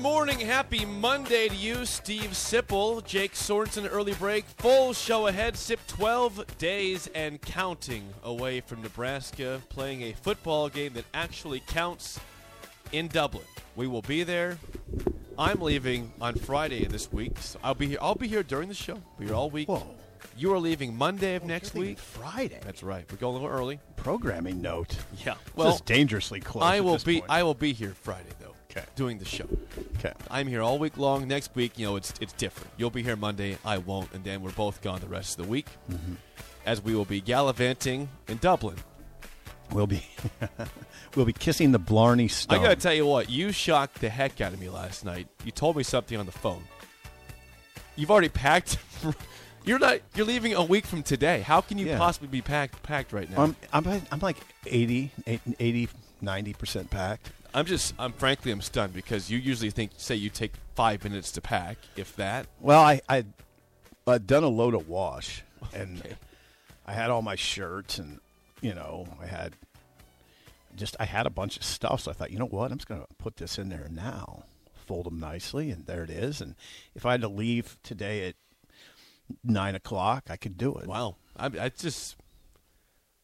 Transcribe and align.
Morning, 0.00 0.40
happy 0.40 0.86
Monday 0.86 1.48
to 1.48 1.54
you, 1.54 1.84
Steve 1.84 2.30
Sipple, 2.30 3.04
Jake 3.04 3.34
Sorensen, 3.34 3.86
early 3.90 4.14
break, 4.14 4.46
full 4.46 4.94
show 4.94 5.26
ahead. 5.26 5.56
Sip 5.58 5.78
12 5.88 6.56
days 6.56 7.10
and 7.14 7.40
counting 7.42 8.08
away 8.22 8.62
from 8.62 8.80
Nebraska, 8.80 9.60
playing 9.68 10.02
a 10.02 10.12
football 10.14 10.70
game 10.70 10.94
that 10.94 11.04
actually 11.12 11.60
counts 11.66 12.18
in 12.92 13.08
Dublin. 13.08 13.44
We 13.76 13.86
will 13.88 14.00
be 14.00 14.22
there. 14.22 14.56
I'm 15.38 15.60
leaving 15.60 16.12
on 16.18 16.34
Friday 16.34 16.86
of 16.86 16.92
this 16.92 17.12
week. 17.12 17.36
So 17.38 17.58
I'll 17.62 17.74
be 17.74 17.88
here. 17.88 17.98
I'll 18.00 18.14
be 18.14 18.28
here 18.28 18.42
during 18.42 18.68
the 18.68 18.74
show. 18.74 19.02
Be 19.18 19.26
here 19.26 19.34
all 19.34 19.50
week. 19.50 19.68
Whoa. 19.68 19.86
You 20.34 20.54
are 20.54 20.58
leaving 20.58 20.96
Monday 20.96 21.34
of 21.34 21.44
next 21.44 21.74
week. 21.74 21.98
Friday. 21.98 22.60
That's 22.64 22.82
right. 22.82 23.04
We're 23.10 23.18
going 23.18 23.36
a 23.36 23.38
little 23.42 23.54
early. 23.54 23.80
programming 23.96 24.62
note. 24.62 24.96
Yeah. 25.26 25.34
Well, 25.54 25.68
this 25.68 25.76
is 25.76 25.80
dangerously 25.82 26.40
close. 26.40 26.64
I 26.64 26.80
will 26.80 26.98
be. 26.98 27.20
point. 27.20 27.30
I 27.30 27.42
will 27.42 27.54
be 27.54 27.74
here 27.74 27.92
Friday 27.92 28.30
though. 28.40 28.49
'Kay. 28.70 28.82
Doing 28.96 29.18
the 29.18 29.24
show. 29.24 29.46
okay. 29.98 30.12
I'm 30.30 30.46
here 30.46 30.62
all 30.62 30.78
week 30.78 30.96
long. 30.96 31.28
Next 31.28 31.54
week, 31.54 31.78
you 31.78 31.86
know, 31.86 31.96
it's 31.96 32.14
it's 32.20 32.32
different. 32.32 32.70
You'll 32.76 32.90
be 32.90 33.02
here 33.02 33.16
Monday, 33.16 33.58
I 33.64 33.78
won't, 33.78 34.12
and 34.12 34.24
then 34.24 34.40
we're 34.42 34.52
both 34.52 34.80
gone 34.82 35.00
the 35.00 35.08
rest 35.08 35.38
of 35.38 35.44
the 35.44 35.50
week, 35.50 35.66
Mm-hmm. 35.90 36.14
as 36.66 36.80
we 36.82 36.94
will 36.94 37.04
be 37.04 37.20
gallivanting 37.20 38.08
in 38.28 38.38
Dublin. 38.38 38.76
We'll 39.72 39.86
be 39.86 40.02
we'll 41.14 41.26
be 41.26 41.32
kissing 41.32 41.70
the 41.72 41.78
Blarney 41.78 42.28
Stone. 42.28 42.58
I 42.58 42.62
gotta 42.62 42.76
tell 42.76 42.94
you 42.94 43.06
what, 43.06 43.28
you 43.30 43.52
shocked 43.52 44.00
the 44.00 44.08
heck 44.08 44.40
out 44.40 44.52
of 44.52 44.60
me 44.60 44.68
last 44.68 45.04
night. 45.04 45.28
You 45.44 45.52
told 45.52 45.76
me 45.76 45.82
something 45.82 46.16
on 46.18 46.26
the 46.26 46.32
phone. 46.32 46.62
You've 47.96 48.10
already 48.10 48.28
packed. 48.30 48.78
you're 49.64 49.78
not. 49.78 49.98
You're 50.14 50.26
leaving 50.26 50.54
a 50.54 50.64
week 50.64 50.86
from 50.86 51.02
today. 51.02 51.40
How 51.42 51.60
can 51.60 51.76
you 51.78 51.86
Yeah. 51.86 51.98
possibly 51.98 52.28
be 52.28 52.40
packed 52.42 52.82
packed 52.82 53.12
right 53.12 53.28
now? 53.30 53.42
I'm, 53.42 53.56
I'm 53.72 54.02
I'm 54.10 54.20
like 54.20 54.38
80, 54.66 55.10
80 55.58 55.88
90 56.20 56.52
percent 56.54 56.90
packed. 56.90 57.30
I'm 57.54 57.66
just. 57.66 57.94
I'm 57.98 58.12
frankly, 58.12 58.52
I'm 58.52 58.60
stunned 58.60 58.92
because 58.92 59.30
you 59.30 59.38
usually 59.38 59.70
think, 59.70 59.92
say, 59.96 60.14
you 60.14 60.30
take 60.30 60.52
five 60.74 61.02
minutes 61.04 61.32
to 61.32 61.40
pack, 61.40 61.78
if 61.96 62.14
that. 62.16 62.46
Well, 62.60 62.80
I 62.80 63.00
I 63.08 63.24
I'd 64.06 64.26
done 64.26 64.44
a 64.44 64.48
load 64.48 64.74
of 64.74 64.88
wash, 64.88 65.42
and 65.72 65.98
Okay. 66.00 66.14
I 66.86 66.92
had 66.92 67.10
all 67.10 67.22
my 67.22 67.36
shirts, 67.36 67.98
and 67.98 68.20
you 68.60 68.74
know, 68.74 69.06
I 69.20 69.26
had 69.26 69.54
just 70.76 70.96
I 71.00 71.04
had 71.04 71.26
a 71.26 71.30
bunch 71.30 71.56
of 71.56 71.64
stuff. 71.64 72.02
So 72.02 72.10
I 72.10 72.14
thought, 72.14 72.30
you 72.30 72.38
know 72.38 72.46
what, 72.46 72.70
I'm 72.70 72.78
just 72.78 72.88
going 72.88 73.00
to 73.00 73.06
put 73.18 73.36
this 73.36 73.58
in 73.58 73.68
there 73.68 73.88
now, 73.90 74.44
fold 74.86 75.06
them 75.06 75.18
nicely, 75.20 75.70
and 75.70 75.86
there 75.86 76.02
it 76.04 76.10
is. 76.10 76.40
And 76.40 76.54
if 76.94 77.04
I 77.04 77.12
had 77.12 77.20
to 77.22 77.28
leave 77.28 77.76
today 77.82 78.28
at 78.28 78.34
nine 79.44 79.74
o'clock, 79.74 80.24
I 80.30 80.36
could 80.36 80.56
do 80.56 80.76
it. 80.76 80.86
Wow. 80.86 81.16
I, 81.36 81.46
I 81.46 81.68
just, 81.70 82.16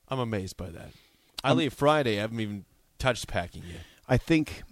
I'm 0.09 0.19
amazed 0.19 0.57
by 0.57 0.71
that. 0.71 0.91
I 1.45 1.53
leave 1.53 1.73
Friday. 1.73 2.19
I 2.19 2.23
haven't 2.23 2.41
even 2.41 2.65
touched 2.99 3.27
packing 3.29 3.63
yet. 3.69 3.81
I 4.09 4.17
think 4.17 4.63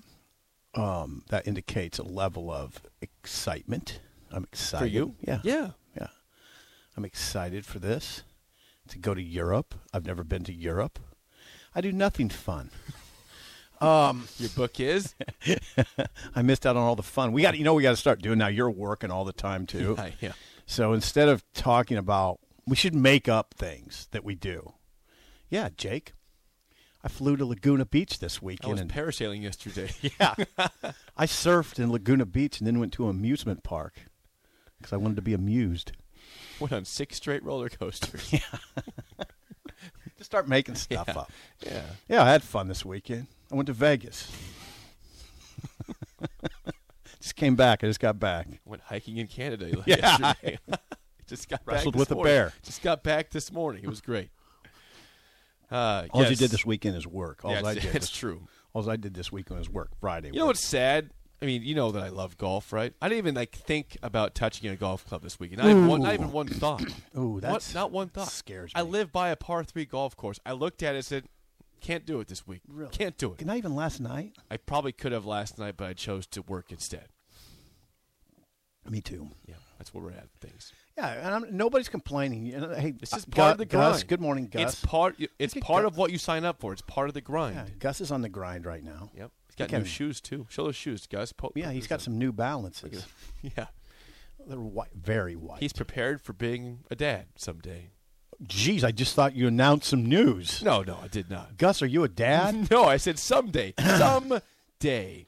um, 0.75 1.23
that 1.29 1.47
indicates 1.47 1.99
a 1.99 2.03
level 2.05 2.51
of 2.51 2.83
excitement. 3.01 4.01
I'm 4.31 4.45
excited 4.45 4.85
For 4.85 4.89
you? 4.89 5.15
Yeah, 5.21 5.41
Yeah. 5.43 5.71
yeah. 5.97 6.09
I'm 6.97 7.05
excited 7.05 7.67
for 7.67 7.79
this 7.79 8.23
to 8.89 8.99
go 8.99 9.15
to 9.15 9.23
Europe. 9.23 9.75
I've 9.93 10.07
never 10.07 10.23
been 10.25 10.45
to 10.45 10.53
Europe. 10.53 10.99
I 11.75 11.81
do 11.81 11.93
nothing 11.93 12.29
fun. 12.29 12.71
Um, 13.81 14.29
Your 14.39 14.49
book 14.51 14.81
is? 14.81 15.15
I 16.35 16.41
missed 16.43 16.65
out 16.65 16.77
on 16.77 16.83
all 16.83 16.97
the 16.97 17.03
fun. 17.03 17.33
We 17.33 17.43
got, 17.43 17.59
you 17.59 17.65
know, 17.65 17.75
we 17.75 17.83
got 17.83 17.91
to 17.91 17.97
start 17.97 18.23
doing 18.23 18.39
now. 18.39 18.47
You're 18.47 18.71
working 18.71 19.11
all 19.11 19.25
the 19.27 19.33
time 19.33 19.67
too. 19.67 19.95
yeah, 19.99 20.11
yeah. 20.21 20.33
So 20.65 20.93
instead 20.95 21.29
of 21.29 21.45
talking 21.53 21.99
about, 21.99 22.39
we 22.67 22.77
should 22.77 22.95
make 22.95 23.29
up 23.29 23.53
things 23.59 24.09
that 24.13 24.25
we 24.25 24.37
do. 24.37 24.73
Yeah, 25.51 25.69
Jake. 25.77 26.13
I 27.05 27.09
flew 27.09 27.37
to 27.37 27.45
Laguna 27.45 27.85
Beach 27.85 28.19
this 28.19 28.41
weekend. 28.41 28.71
I 28.71 28.73
was 28.73 28.81
and 28.81 28.91
parasailing 28.91 29.43
yesterday. 29.43 29.91
Yeah. 30.19 30.35
I 31.19 31.27
surfed 31.27 31.79
in 31.79 31.93
Laguna 31.93 32.25
Beach 32.25 32.59
and 32.59 32.67
then 32.67 32.79
went 32.81 32.95
to 32.95 33.05
an 33.05 33.11
amusement 33.11 33.63
park 33.63 34.07
because 34.79 34.93
I 34.95 34.97
wanted 34.97 35.17
to 35.17 35.23
be 35.23 35.35
amused. 35.35 35.93
Went 36.59 36.73
on 36.73 36.85
six 36.87 37.17
straight 37.19 37.43
roller 37.45 37.69
coasters. 37.69 38.33
Yeah, 39.19 39.25
just 40.17 40.31
start 40.31 40.49
making 40.49 40.77
stuff 40.77 41.07
Yeah. 41.09 41.21
up. 41.21 41.33
yeah. 41.61 41.83
Yeah, 42.09 42.23
I 42.23 42.31
had 42.31 42.43
fun 42.43 42.69
this 42.69 42.85
weekend. 42.85 43.27
I 43.53 43.57
went 43.57 43.67
to 43.67 43.73
Vegas. 43.75 44.31
just 47.21 47.37
came 47.37 47.55
back. 47.57 47.85
I 47.85 47.87
just 47.89 48.01
got 48.01 48.19
back. 48.19 48.47
Went 48.65 48.83
hiking 48.83 49.19
in 49.19 49.27
Canada 49.27 49.83
Yeah. 49.87 49.97
yesterday. 49.97 50.59
just 51.27 51.49
got 51.49 51.65
back 51.67 51.75
Wrestled 51.75 51.97
with 51.97 52.11
a 52.11 52.17
bear. 52.17 52.53
Just 52.63 52.81
got 52.83 53.03
back 53.03 53.31
this 53.31 53.53
morning. 53.53 53.85
It 53.85 53.89
was 53.91 54.01
great. 54.01 54.31
Uh, 55.71 56.07
All 56.11 56.25
you 56.25 56.37
did 56.37 56.51
this 56.51 56.65
weekend 56.67 56.97
is 56.97 57.07
work. 57.07 57.45
All 57.45 57.53
Yeah, 57.53 57.63
I 57.65 57.75
did 57.75 57.85
it's 57.95 57.95
was, 57.95 58.11
true. 58.11 58.47
All 58.73 58.89
I 58.91 58.97
did 58.97 59.15
this 59.15 59.31
weekend 59.33 59.59
was 59.59 59.69
work. 59.71 59.91
Friday. 60.01 60.29
You 60.33 60.39
know 60.41 60.47
what's 60.47 60.65
sad? 60.65 61.11
I 61.43 61.47
mean, 61.47 61.63
you 61.63 61.75
know 61.75 61.93
that 61.93 62.03
I 62.03 62.09
love 62.09 62.39
golf, 62.39 62.73
right? 62.73 62.95
I 63.03 63.09
didn't 63.09 63.19
even 63.19 63.35
like 63.35 63.55
think 63.55 63.99
about 64.03 64.35
touching 64.35 64.69
a 64.71 64.77
golf 64.77 65.05
club 65.07 65.23
this 65.23 65.39
weekend. 65.39 65.61
Not 65.63 65.71
even 65.71 65.87
one, 65.89 66.03
not 66.03 66.15
even 66.15 66.33
one 66.33 66.47
thought. 66.49 66.83
Ooh, 67.19 67.29
What? 67.35 67.43
that's 67.43 67.75
Not 67.75 67.91
one 67.93 68.09
thought. 68.09 68.29
scares 68.29 68.75
me. 68.75 68.81
I 68.81 68.83
live 68.83 69.13
by 69.13 69.29
a 69.31 69.37
par 69.37 69.63
three 69.65 69.85
golf 69.85 70.17
course. 70.17 70.39
I 70.47 70.53
looked 70.53 70.83
at 70.83 70.95
it 70.95 70.99
and 70.99 71.05
said, 71.05 71.25
"Can't 71.81 72.07
do 72.07 72.21
it 72.21 72.29
this 72.29 72.47
week. 72.47 72.63
Really? 72.67 72.91
Can't 72.93 73.19
do 73.19 73.33
it." 73.35 73.45
Not 73.45 73.57
even 73.59 73.75
last 73.75 74.01
night. 74.01 74.37
I 74.51 74.57
probably 74.57 74.93
could 74.93 75.13
have 75.13 75.27
last 75.27 75.59
night, 75.59 75.75
but 75.77 75.87
I 75.89 75.93
chose 75.93 76.27
to 76.29 76.43
work 76.43 76.71
instead. 76.73 77.09
Me 78.89 79.01
too. 79.01 79.31
Yeah, 79.47 79.55
that's 79.79 79.93
where 79.93 80.03
we're 80.05 80.11
at. 80.13 80.29
Things. 80.41 80.73
Yeah, 80.97 81.09
and 81.27 81.35
I'm, 81.35 81.57
nobody's 81.57 81.89
complaining. 81.89 82.47
You 82.47 82.61
know, 82.61 82.75
hey, 82.75 82.93
This 82.93 83.13
is 83.13 83.25
uh, 83.25 83.27
part 83.31 83.53
of 83.53 83.59
the 83.59 83.67
grind. 83.67 83.95
Gus, 83.95 84.03
good 84.05 84.21
morning, 84.21 84.47
Gus. 84.47 84.75
It's 84.75 84.85
part. 84.85 85.17
It's 85.39 85.55
part 85.55 85.83
Gus. 85.85 85.93
of 85.93 85.97
what 85.99 86.13
you 86.13 86.19
sign 86.19 86.45
up 86.45 86.61
for. 86.61 86.73
It's 86.73 86.83
part 86.83 87.09
of 87.09 87.15
the 87.15 87.21
grind. 87.21 87.57
yeah, 87.57 87.67
Gus 87.81 88.01
is 88.01 88.13
on 88.13 88.23
the 88.23 88.29
grind 88.29 88.65
right 88.65 88.83
now. 88.85 89.11
Yep. 89.17 89.31
He's 89.49 89.57
got 89.57 89.71
He 89.71 89.77
new 89.79 89.85
shoes 89.85 90.21
too. 90.21 90.47
Show 90.51 90.65
those 90.65 90.77
shoes, 90.77 91.07
Gus. 91.07 91.33
Po- 91.33 91.53
Yeah, 91.57 91.73
he's 91.73 91.87
got 91.89 92.01
some 92.01 92.19
New 92.19 92.33
Balances. 92.33 93.07
Yeah. 93.43 93.67
They're 94.47 94.59
white, 94.61 94.91
very 94.95 95.37
white. 95.37 95.61
He's 95.61 95.73
prepared 95.73 96.21
for 96.21 96.33
being 96.35 96.81
a 96.91 96.95
dad 96.97 97.27
someday. 97.37 97.91
Jeez, 98.45 98.85
I 98.85 98.91
just 98.93 99.15
thought 99.15 99.35
you 99.35 99.47
announced 99.47 99.89
some 99.89 100.05
news. 100.07 100.63
No, 100.63 100.83
no, 100.83 100.99
I 101.03 101.09
did 101.09 101.31
not. 101.31 101.57
Gus, 101.57 101.81
are 101.83 101.87
you 101.87 102.05
a 102.05 102.09
dad? 102.09 102.69
No, 102.71 102.85
I 102.85 102.99
said 102.99 103.19
someday. 103.19 103.73
someday. 103.79 105.27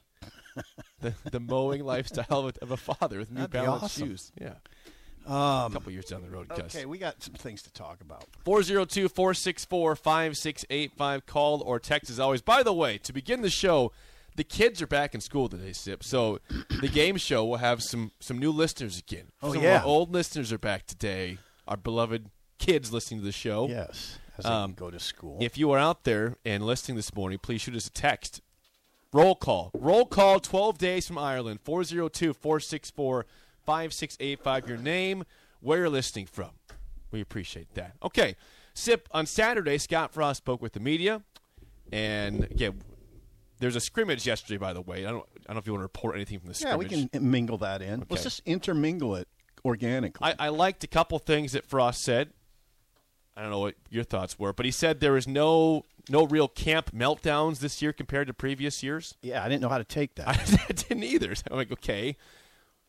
the 1.01 1.13
the 1.31 1.39
mowing 1.39 1.83
lifestyle 1.83 2.47
of, 2.47 2.57
of 2.57 2.71
a 2.71 2.77
father 2.77 3.17
with 3.19 3.29
New 3.31 3.37
That'd 3.41 3.51
Balance 3.51 3.83
awesome. 3.83 4.07
shoes. 4.09 4.31
Yeah. 4.39 4.55
Um, 5.27 5.33
A 5.33 5.69
couple 5.73 5.91
years 5.91 6.05
down 6.05 6.21
the 6.21 6.29
road, 6.29 6.47
Gus. 6.47 6.75
okay, 6.75 6.85
we 6.85 6.97
got 6.97 7.21
some 7.21 7.33
things 7.33 7.61
to 7.63 7.71
talk 7.71 7.99
about. 8.01 8.25
402 8.45 9.09
464 9.09 9.95
5685. 9.95 11.25
Call 11.25 11.61
or 11.61 11.79
text 11.79 12.09
as 12.09 12.19
always. 12.19 12.41
By 12.41 12.63
the 12.63 12.73
way, 12.73 12.97
to 12.99 13.11
begin 13.13 13.41
the 13.41 13.49
show, 13.49 13.91
the 14.35 14.43
kids 14.43 14.81
are 14.81 14.87
back 14.87 15.13
in 15.15 15.21
school 15.21 15.49
today, 15.49 15.73
Sip. 15.73 16.03
So 16.03 16.39
the 16.81 16.87
game 16.87 17.17
show 17.17 17.43
will 17.45 17.57
have 17.57 17.83
some 17.83 18.11
some 18.19 18.37
new 18.39 18.51
listeners 18.51 18.97
again. 18.99 19.25
Oh, 19.41 19.53
some 19.53 19.63
yeah. 19.63 19.83
Old 19.83 20.13
listeners 20.13 20.53
are 20.53 20.57
back 20.57 20.85
today. 20.85 21.37
Our 21.67 21.77
beloved 21.77 22.29
kids 22.57 22.93
listening 22.93 23.19
to 23.19 23.25
the 23.25 23.31
show. 23.33 23.67
Yes, 23.67 24.17
as 24.37 24.45
they 24.45 24.49
Um, 24.49 24.73
go 24.73 24.89
to 24.89 24.99
school. 24.99 25.37
If 25.41 25.57
you 25.57 25.71
are 25.71 25.79
out 25.79 26.05
there 26.05 26.37
and 26.45 26.65
listening 26.65 26.95
this 26.95 27.13
morning, 27.13 27.39
please 27.39 27.61
shoot 27.61 27.75
us 27.75 27.87
a 27.87 27.91
text. 27.91 28.41
Roll 29.13 29.35
call. 29.35 29.71
Roll 29.73 30.05
call 30.05 30.39
12 30.39 30.77
days 30.77 31.07
from 31.07 31.17
Ireland. 31.17 31.59
402 31.63 32.33
464 32.33 33.25
5685. 33.67 34.69
Your 34.69 34.77
name, 34.77 35.25
where 35.59 35.79
you're 35.79 35.89
listening 35.89 36.25
from. 36.25 36.51
We 37.11 37.19
appreciate 37.21 37.73
that. 37.75 37.95
Okay. 38.01 38.35
Sip, 38.73 39.09
on 39.11 39.25
Saturday, 39.25 39.77
Scott 39.77 40.13
Frost 40.13 40.37
spoke 40.37 40.61
with 40.61 40.71
the 40.73 40.79
media, 40.79 41.21
and 41.91 42.47
yeah, 42.55 42.69
there's 43.59 43.75
a 43.75 43.79
scrimmage 43.79 44.25
yesterday. 44.25 44.57
By 44.57 44.71
the 44.73 44.81
way, 44.81 45.05
I 45.05 45.09
don't, 45.11 45.25
I 45.35 45.47
don't 45.47 45.55
know 45.55 45.59
if 45.59 45.65
you 45.67 45.73
want 45.73 45.81
to 45.81 45.85
report 45.85 46.15
anything 46.15 46.39
from 46.39 46.49
the 46.49 46.53
Yeah, 46.59 46.73
scrimmage. 46.73 46.91
Yeah, 46.91 46.97
we 46.97 47.07
can 47.09 47.31
mingle 47.31 47.57
that 47.57 47.81
in. 47.81 48.01
Okay. 48.01 48.05
Let's 48.09 48.23
just 48.23 48.41
intermingle 48.45 49.15
it 49.15 49.27
organically. 49.65 50.27
I, 50.39 50.47
I 50.47 50.49
liked 50.49 50.83
a 50.83 50.87
couple 50.87 51.19
things 51.19 51.51
that 51.53 51.65
Frost 51.65 52.01
said. 52.03 52.29
I 53.35 53.41
don't 53.41 53.51
know 53.51 53.59
what 53.59 53.75
your 53.89 54.03
thoughts 54.03 54.39
were, 54.39 54.53
but 54.53 54.65
he 54.65 54.71
said 54.71 54.99
there 54.99 55.11
was 55.13 55.27
no 55.27 55.85
no 56.09 56.25
real 56.25 56.47
camp 56.47 56.91
meltdowns 56.91 57.59
this 57.59 57.81
year 57.81 57.91
compared 57.91 58.27
to 58.27 58.33
previous 58.33 58.81
years. 58.81 59.15
yeah, 59.21 59.43
I 59.43 59.49
didn't 59.49 59.61
know 59.61 59.69
how 59.69 59.77
to 59.77 59.83
take 59.83 60.15
that. 60.15 60.27
I 60.69 60.71
didn't 60.73 61.03
either. 61.03 61.35
So 61.35 61.43
I'm 61.51 61.57
like, 61.57 61.71
okay, 61.71 62.15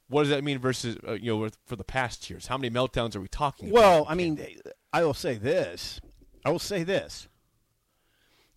what 0.08 0.22
does 0.22 0.30
that 0.30 0.42
mean 0.42 0.58
versus 0.58 0.96
uh, 1.06 1.12
you 1.12 1.36
know 1.36 1.48
for 1.66 1.76
the 1.76 1.84
past 1.84 2.28
years? 2.28 2.46
How 2.46 2.56
many 2.56 2.74
meltdowns 2.74 3.14
are 3.14 3.20
we 3.20 3.28
talking 3.28 3.70
about? 3.70 3.80
Well, 3.80 4.06
I 4.08 4.14
mean, 4.14 4.44
I 4.92 5.04
will 5.04 5.14
say 5.14 5.36
this. 5.36 6.00
I 6.44 6.50
will 6.50 6.58
say 6.58 6.82
this. 6.82 7.28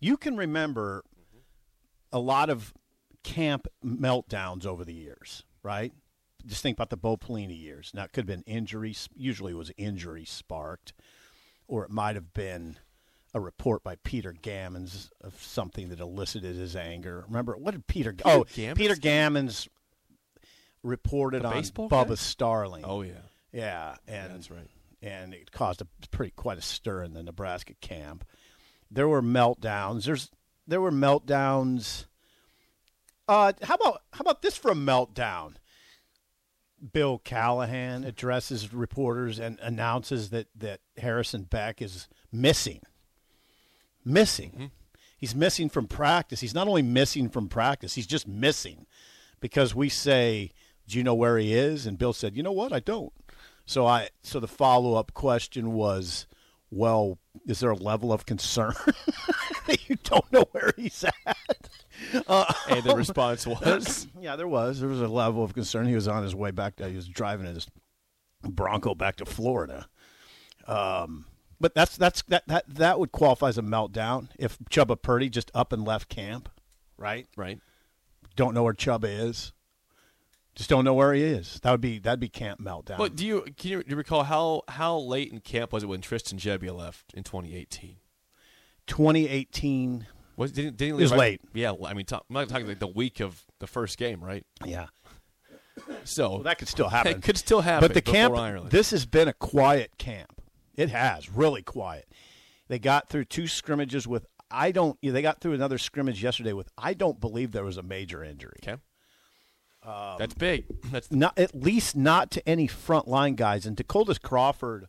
You 0.00 0.16
can 0.16 0.36
remember 0.36 1.04
a 2.12 2.18
lot 2.18 2.50
of 2.50 2.72
camp 3.22 3.66
meltdowns 3.84 4.66
over 4.66 4.84
the 4.84 4.94
years, 4.94 5.44
right? 5.62 5.92
Just 6.44 6.62
think 6.62 6.76
about 6.76 6.90
the 6.90 6.96
Bo 6.96 7.16
Pelini 7.16 7.60
years. 7.60 7.92
Now, 7.94 8.04
it 8.04 8.12
could 8.12 8.28
have 8.28 8.44
been 8.44 8.52
injuries. 8.52 9.08
Usually 9.14 9.52
it 9.52 9.56
was 9.56 9.70
injury 9.76 10.24
sparked, 10.24 10.92
or 11.68 11.84
it 11.84 11.90
might 11.90 12.16
have 12.16 12.32
been 12.32 12.78
a 13.34 13.40
report 13.40 13.84
by 13.84 13.96
Peter 14.02 14.32
Gammons 14.32 15.10
of 15.20 15.40
something 15.40 15.88
that 15.90 16.00
elicited 16.00 16.56
his 16.56 16.74
anger. 16.74 17.24
Remember, 17.28 17.56
what 17.56 17.72
did 17.72 17.86
Peter, 17.86 18.14
oh, 18.24 18.44
Gammons? 18.44 18.76
Peter 18.76 18.94
Gammons 18.96 19.68
reported 20.82 21.44
on 21.44 21.52
guy? 21.52 21.60
Bubba 21.60 22.18
Starling. 22.18 22.84
oh 22.84 23.02
yeah, 23.02 23.12
Yeah, 23.52 23.96
and 24.08 24.34
that's 24.34 24.50
right. 24.50 24.68
And 25.00 25.34
it 25.34 25.50
caused 25.50 25.80
a 25.80 25.86
pretty 26.10 26.32
quite 26.36 26.58
a 26.58 26.62
stir 26.62 27.02
in 27.02 27.12
the 27.14 27.22
Nebraska 27.22 27.74
camp. 27.80 28.24
There 28.90 29.08
were 29.08 29.22
meltdowns. 29.22 30.04
There's 30.04 30.30
there 30.66 30.80
were 30.80 30.92
meltdowns. 30.92 32.06
Uh, 33.28 33.52
how 33.62 33.74
about 33.74 34.02
how 34.12 34.20
about 34.20 34.42
this 34.42 34.56
for 34.56 34.70
a 34.70 34.74
meltdown? 34.74 35.54
Bill 36.92 37.18
Callahan 37.18 38.02
addresses 38.04 38.72
reporters 38.72 39.38
and 39.38 39.58
announces 39.60 40.30
that 40.30 40.48
that 40.56 40.80
Harrison 40.98 41.44
Beck 41.44 41.80
is 41.80 42.08
missing. 42.32 42.80
Missing. 44.04 44.70
He's 45.16 45.34
missing 45.34 45.68
from 45.68 45.86
practice. 45.86 46.40
He's 46.40 46.54
not 46.54 46.66
only 46.66 46.82
missing 46.82 47.28
from 47.28 47.48
practice, 47.48 47.94
he's 47.94 48.08
just 48.08 48.26
missing 48.26 48.86
because 49.40 49.72
we 49.74 49.88
say, 49.88 50.50
"Do 50.86 50.98
you 50.98 51.04
know 51.04 51.14
where 51.14 51.38
he 51.38 51.54
is?" 51.54 51.86
And 51.86 51.98
Bill 51.98 52.12
said, 52.12 52.36
"You 52.36 52.42
know 52.42 52.52
what? 52.52 52.72
I 52.72 52.80
don't." 52.80 53.12
So 53.64 53.86
I 53.86 54.08
so 54.22 54.40
the 54.40 54.48
follow 54.48 54.94
up 54.94 55.14
question 55.14 55.72
was, 55.72 56.26
"Well, 56.70 57.18
is 57.46 57.60
there 57.60 57.70
a 57.70 57.76
level 57.76 58.12
of 58.12 58.26
concern 58.26 58.74
that 59.66 59.88
you 59.88 59.96
don't 60.02 60.30
know 60.32 60.44
where 60.52 60.72
he's 60.76 61.04
at?" 61.04 61.68
And 62.68 62.82
the 62.82 62.94
response 62.96 63.46
was, 63.46 64.06
Yeah, 64.20 64.36
there 64.36 64.48
was. 64.48 64.80
There 64.80 64.88
was 64.88 65.00
a 65.00 65.08
level 65.08 65.44
of 65.44 65.54
concern. 65.54 65.86
He 65.86 65.94
was 65.94 66.08
on 66.08 66.22
his 66.22 66.34
way 66.34 66.50
back. 66.50 66.76
To, 66.76 66.88
he 66.88 66.96
was 66.96 67.08
driving 67.08 67.46
his 67.46 67.66
Bronco 68.42 68.94
back 68.94 69.16
to 69.16 69.24
Florida. 69.24 69.88
Um, 70.66 71.26
but 71.60 71.74
that's 71.74 71.96
that's 71.96 72.22
that 72.22 72.46
that 72.48 72.64
that 72.68 72.98
would 72.98 73.12
qualify 73.12 73.48
as 73.48 73.58
a 73.58 73.62
meltdown 73.62 74.28
if 74.38 74.58
Chubba 74.70 75.00
Purdy 75.00 75.28
just 75.28 75.50
up 75.54 75.72
and 75.72 75.84
left 75.84 76.08
camp, 76.08 76.48
right? 76.96 77.26
right. 77.36 77.60
Don't 78.34 78.54
know 78.54 78.64
where 78.64 78.74
Chubba 78.74 79.04
is. 79.04 79.52
Just 80.54 80.68
don't 80.68 80.84
know 80.84 80.92
where 80.94 81.14
he 81.14 81.22
is. 81.22 81.58
That 81.62 81.70
would 81.70 81.80
be 81.80 81.98
that'd 81.98 82.20
be 82.20 82.28
camp 82.28 82.60
meltdown. 82.60 82.98
But 82.98 83.16
do 83.16 83.26
you 83.26 83.46
can 83.56 83.70
you, 83.70 83.82
do 83.82 83.90
you 83.90 83.96
recall 83.96 84.24
how 84.24 84.62
how 84.68 84.98
late 84.98 85.32
in 85.32 85.40
camp 85.40 85.72
was 85.72 85.82
it 85.82 85.86
when 85.86 86.00
Tristan 86.02 86.38
Gebbia 86.38 86.76
left 86.76 87.12
in 87.14 87.22
2018? 87.24 87.96
2018. 88.86 90.06
Was 90.36 90.52
didn't, 90.52 90.76
didn't 90.76 90.94
he 90.98 91.00
It 91.00 91.02
was 91.04 91.10
leave 91.10 91.10
right- 91.12 91.18
late. 91.18 91.40
Yeah, 91.54 91.72
I 91.84 91.94
mean, 91.94 92.06
talk, 92.06 92.24
I'm 92.28 92.34
not 92.34 92.48
talking 92.48 92.66
like 92.66 92.78
the 92.78 92.86
week 92.86 93.20
of 93.20 93.44
the 93.60 93.66
first 93.66 93.98
game, 93.98 94.22
right? 94.24 94.44
Yeah, 94.64 94.86
So 96.04 96.30
well, 96.30 96.38
that 96.40 96.58
could 96.58 96.68
still 96.68 96.88
happen. 96.88 97.12
It 97.16 97.22
could 97.22 97.36
still 97.38 97.60
happen. 97.60 97.86
But 97.86 97.94
the 97.94 98.00
camp, 98.02 98.34
Ireland. 98.34 98.70
this 98.70 98.90
has 98.90 99.04
been 99.06 99.28
a 99.28 99.34
quiet 99.34 99.98
camp. 99.98 100.40
It 100.74 100.88
has 100.88 101.30
really 101.30 101.62
quiet. 101.62 102.08
They 102.68 102.78
got 102.78 103.08
through 103.08 103.26
two 103.26 103.46
scrimmages 103.46 104.06
with. 104.08 104.26
I 104.50 104.70
don't. 104.72 104.98
They 105.02 105.22
got 105.22 105.40
through 105.40 105.52
another 105.52 105.78
scrimmage 105.78 106.22
yesterday 106.22 106.52
with. 106.54 106.68
I 106.78 106.94
don't 106.94 107.20
believe 107.20 107.52
there 107.52 107.64
was 107.64 107.76
a 107.76 107.82
major 107.82 108.24
injury. 108.24 108.56
okay. 108.62 108.80
Um, 109.84 110.16
That's 110.18 110.34
big. 110.34 110.64
That's 110.92 111.10
Not 111.10 111.38
at 111.38 111.54
least 111.54 111.96
not 111.96 112.30
to 112.32 112.48
any 112.48 112.66
front 112.66 113.08
line 113.08 113.34
guys. 113.34 113.66
And 113.66 113.76
Decoldest 113.76 114.22
Crawford. 114.22 114.86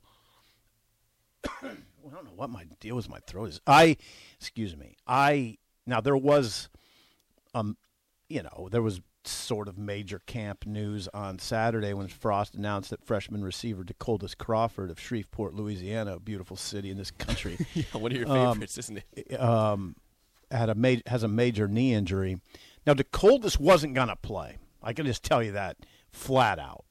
I 1.64 1.72
don't 2.12 2.26
know 2.26 2.32
what 2.36 2.50
my 2.50 2.66
deal 2.80 2.96
with 2.96 3.10
my 3.10 3.20
throat 3.26 3.50
is. 3.50 3.62
I, 3.66 3.98
excuse 4.40 4.76
me. 4.78 4.98
I 5.08 5.58
now 5.88 6.00
there 6.02 6.16
was, 6.18 6.70
um, 7.56 7.78
you 8.30 8.44
know, 8.44 8.70
there 8.72 8.82
was 8.82 9.02
sort 9.26 9.68
of 9.70 9.78
major 9.78 10.20
camp 10.26 10.66
news 10.66 11.08
on 11.14 11.40
Saturday 11.40 11.94
when 11.94 12.08
Frost 12.08 12.56
announced 12.56 12.90
that 12.90 13.04
freshman 13.06 13.44
receiver 13.44 13.84
Decoldest 13.84 14.38
Crawford 14.38 14.92
of 14.92 15.00
Shreveport, 15.00 15.54
Louisiana, 15.54 16.16
a 16.18 16.20
beautiful 16.20 16.58
city 16.58 16.92
in 16.92 16.98
this 16.98 17.10
country, 17.12 17.58
yeah, 17.74 17.84
one 17.94 18.12
of 18.12 18.18
your 18.18 18.30
Um, 18.30 18.54
favorites, 18.56 18.78
isn't 18.78 19.02
it? 19.16 19.40
um, 19.42 19.96
had 20.52 20.70
a 20.70 20.76
ma- 20.76 20.96
has 21.08 21.24
a 21.24 21.28
major 21.28 21.68
knee 21.68 21.94
injury. 21.94 22.40
Now, 22.86 22.94
Decoldest 22.94 23.60
wasn't 23.60 23.96
going 23.96 24.10
to 24.10 24.16
play. 24.18 24.58
I 24.84 24.94
can 24.94 25.06
just 25.06 25.24
tell 25.24 25.42
you 25.42 25.54
that 25.54 25.78
flat 26.12 26.60
out. 26.60 26.86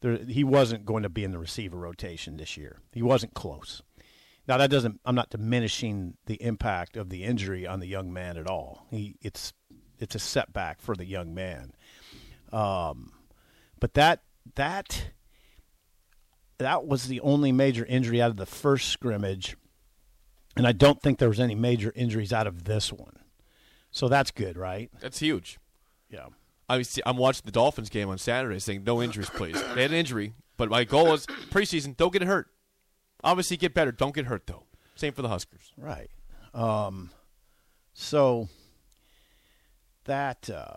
There, 0.00 0.16
he 0.16 0.44
wasn't 0.44 0.84
going 0.84 1.04
to 1.04 1.08
be 1.08 1.24
in 1.24 1.30
the 1.30 1.38
receiver 1.38 1.76
rotation 1.76 2.36
this 2.36 2.56
year. 2.56 2.80
He 2.92 3.02
wasn't 3.02 3.34
close. 3.34 3.82
Now 4.48 4.58
that 4.58 4.70
doesn't. 4.70 5.00
I'm 5.04 5.14
not 5.14 5.30
diminishing 5.30 6.16
the 6.26 6.42
impact 6.42 6.96
of 6.96 7.08
the 7.08 7.24
injury 7.24 7.66
on 7.66 7.80
the 7.80 7.86
young 7.86 8.12
man 8.12 8.36
at 8.36 8.48
all. 8.48 8.86
He 8.90 9.16
it's 9.22 9.52
it's 9.98 10.16
a 10.16 10.18
setback 10.18 10.80
for 10.80 10.96
the 10.96 11.04
young 11.04 11.32
man. 11.32 11.72
Um, 12.52 13.12
but 13.78 13.94
that 13.94 14.22
that 14.56 15.12
that 16.58 16.86
was 16.86 17.06
the 17.06 17.20
only 17.20 17.52
major 17.52 17.84
injury 17.84 18.20
out 18.20 18.30
of 18.30 18.36
the 18.36 18.46
first 18.46 18.88
scrimmage, 18.88 19.56
and 20.56 20.66
I 20.66 20.72
don't 20.72 21.00
think 21.00 21.18
there 21.18 21.28
was 21.28 21.40
any 21.40 21.54
major 21.54 21.92
injuries 21.94 22.32
out 22.32 22.48
of 22.48 22.64
this 22.64 22.92
one. 22.92 23.18
So 23.92 24.08
that's 24.08 24.32
good, 24.32 24.56
right? 24.56 24.90
That's 25.00 25.20
huge. 25.20 25.58
Yeah. 26.10 26.26
I 26.68 26.78
was, 26.78 26.98
I'm 27.04 27.16
watching 27.16 27.42
the 27.44 27.52
Dolphins 27.52 27.90
game 27.90 28.08
on 28.08 28.18
Saturday, 28.18 28.58
saying 28.58 28.84
no 28.84 29.02
injuries, 29.02 29.30
please. 29.30 29.60
They 29.74 29.82
had 29.82 29.90
an 29.90 29.96
injury, 29.96 30.34
but 30.56 30.70
my 30.70 30.84
goal 30.84 31.12
is 31.12 31.26
preseason. 31.26 31.96
Don't 31.96 32.12
get 32.12 32.22
hurt. 32.22 32.48
Obviously, 33.24 33.56
get 33.56 33.74
better. 33.74 33.92
Don't 33.92 34.14
get 34.14 34.26
hurt 34.26 34.46
though. 34.46 34.64
Same 34.94 35.12
for 35.12 35.22
the 35.22 35.28
Huskers. 35.28 35.72
Right. 35.76 36.10
Um, 36.54 37.10
so 37.94 38.48
that, 40.04 40.50
uh, 40.50 40.76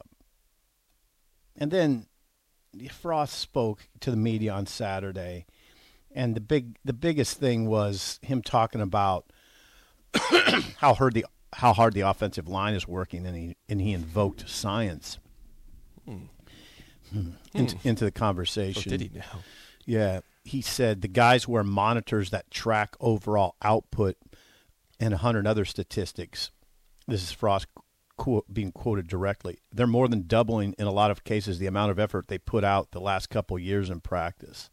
and 1.57 1.71
then 1.71 2.07
Frost 2.91 3.39
spoke 3.39 3.87
to 4.01 4.11
the 4.11 4.17
media 4.17 4.53
on 4.53 4.65
Saturday, 4.67 5.45
and 6.13 6.35
the 6.35 6.41
big, 6.41 6.77
the 6.85 6.93
biggest 6.93 7.39
thing 7.39 7.67
was 7.67 8.19
him 8.21 8.41
talking 8.41 8.81
about 8.81 9.25
how 10.77 10.93
hard 10.93 11.13
the 11.13 11.25
how 11.53 11.71
hard 11.71 11.93
the 11.93 12.01
offensive 12.01 12.47
line 12.47 12.73
is 12.73 12.87
working, 12.87 13.25
and 13.25 13.35
he 13.35 13.55
and 13.69 13.81
he 13.81 13.93
invoked 13.93 14.49
science 14.49 15.19
Hmm. 16.05 17.29
into, 17.53 17.77
into 17.83 18.03
the 18.05 18.11
Oh, 18.11 18.19
conversation. 18.19 18.89
did 18.89 19.01
he 19.01 19.11
now? 19.13 19.39
Yeah, 19.85 20.21
he 20.43 20.61
said 20.61 21.01
the 21.01 21.07
guys 21.07 21.47
wear 21.47 21.63
monitors 21.63 22.29
that 22.31 22.49
track 22.51 22.95
overall 22.99 23.55
output 23.61 24.17
and 24.99 25.13
a 25.13 25.17
hundred 25.17 25.45
other 25.47 25.65
statistics. 25.65 26.51
This 27.07 27.21
is 27.23 27.31
Frost 27.31 27.67
quote, 28.17 28.45
being 28.51 28.71
quoted 28.71 29.07
directly. 29.07 29.59
They're 29.71 29.85
more 29.87 30.07
than 30.07 30.25
doubling 30.27 30.73
in 30.79 30.87
a 30.87 30.91
lot 30.91 31.11
of 31.11 31.23
cases 31.23 31.59
the 31.59 31.67
amount 31.67 31.91
of 31.91 31.99
effort 31.99 32.27
they 32.27 32.37
put 32.37 32.63
out 32.63 32.91
the 32.91 33.01
last 33.01 33.29
couple 33.29 33.59
years 33.59 33.89
in 33.89 33.99
practice. 33.99 34.69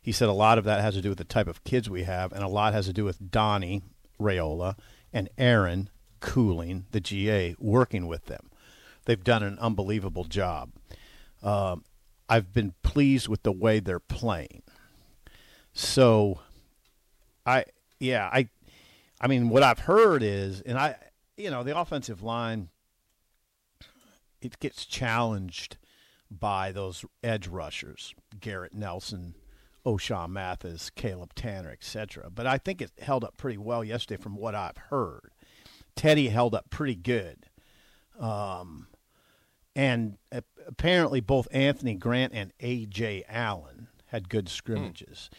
He 0.00 0.12
said 0.12 0.28
a 0.28 0.32
lot 0.32 0.58
of 0.58 0.64
that 0.64 0.80
has 0.80 0.94
to 0.94 1.02
do 1.02 1.08
with 1.10 1.18
the 1.18 1.24
type 1.24 1.48
of 1.48 1.64
kids 1.64 1.88
we 1.88 2.02
have, 2.04 2.32
and 2.32 2.42
a 2.42 2.48
lot 2.48 2.72
has 2.72 2.86
to 2.86 2.92
do 2.92 3.04
with 3.04 3.30
Donnie 3.30 3.82
Raiola 4.20 4.76
and 5.12 5.28
Aaron 5.38 5.88
Coeling, 6.20 6.86
the 6.90 7.00
GA, 7.00 7.54
working 7.58 8.06
with 8.06 8.24
them. 8.26 8.47
They've 9.08 9.24
done 9.24 9.42
an 9.42 9.58
unbelievable 9.58 10.24
job. 10.24 10.70
Um, 11.42 11.82
I've 12.28 12.52
been 12.52 12.74
pleased 12.82 13.26
with 13.26 13.42
the 13.42 13.52
way 13.52 13.80
they're 13.80 13.98
playing. 13.98 14.62
So, 15.72 16.40
I 17.46 17.64
yeah 17.98 18.28
I, 18.30 18.50
I 19.18 19.26
mean 19.26 19.48
what 19.48 19.62
I've 19.62 19.78
heard 19.78 20.22
is, 20.22 20.60
and 20.60 20.76
I 20.76 20.96
you 21.38 21.50
know 21.50 21.62
the 21.62 21.78
offensive 21.78 22.22
line, 22.22 22.68
it 24.42 24.58
gets 24.60 24.84
challenged 24.84 25.78
by 26.30 26.70
those 26.70 27.02
edge 27.24 27.48
rushers, 27.48 28.14
Garrett 28.38 28.74
Nelson, 28.74 29.36
Ochaun 29.86 30.28
Mathis, 30.28 30.90
Caleb 30.90 31.34
Tanner, 31.34 31.70
etc. 31.70 32.28
But 32.28 32.46
I 32.46 32.58
think 32.58 32.82
it 32.82 32.92
held 33.00 33.24
up 33.24 33.38
pretty 33.38 33.56
well 33.56 33.82
yesterday 33.82 34.22
from 34.22 34.36
what 34.36 34.54
I've 34.54 34.76
heard. 34.90 35.30
Teddy 35.96 36.28
held 36.28 36.54
up 36.54 36.68
pretty 36.68 36.94
good. 36.94 37.46
Um, 38.20 38.88
and 39.78 40.18
apparently 40.66 41.20
both 41.20 41.46
Anthony 41.52 41.94
Grant 41.94 42.32
and 42.34 42.52
Ajay 42.58 43.22
Allen 43.28 43.86
had 44.06 44.28
good 44.28 44.48
scrimmages. 44.48 45.30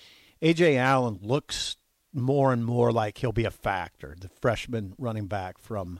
Ajay 0.42 0.78
Allen 0.78 1.20
looks 1.22 1.76
more 2.14 2.54
and 2.54 2.66
more 2.66 2.94
like 2.94 3.18
he'll 3.18 3.34
be 3.34 3.44
a 3.44 3.52
factor. 3.52 4.16
The 4.18 4.30
freshman 4.30 4.94
running 4.98 5.28
back 5.28 5.58
from 5.58 6.00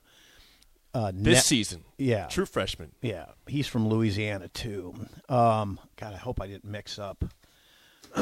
uh, 0.94 1.12
This 1.14 1.46
season. 1.46 1.84
Yeah. 1.98 2.28
True 2.28 2.46
freshman. 2.46 2.94
Yeah, 3.02 3.26
he's 3.46 3.68
from 3.68 3.90
Louisiana 3.90 4.48
too. 4.48 4.96
Um, 5.28 5.78
God, 5.98 6.14
I 6.14 6.18
hope 6.18 6.40
I 6.42 6.48
didn't 6.48 6.72
mix 6.72 6.98
up 6.98 7.26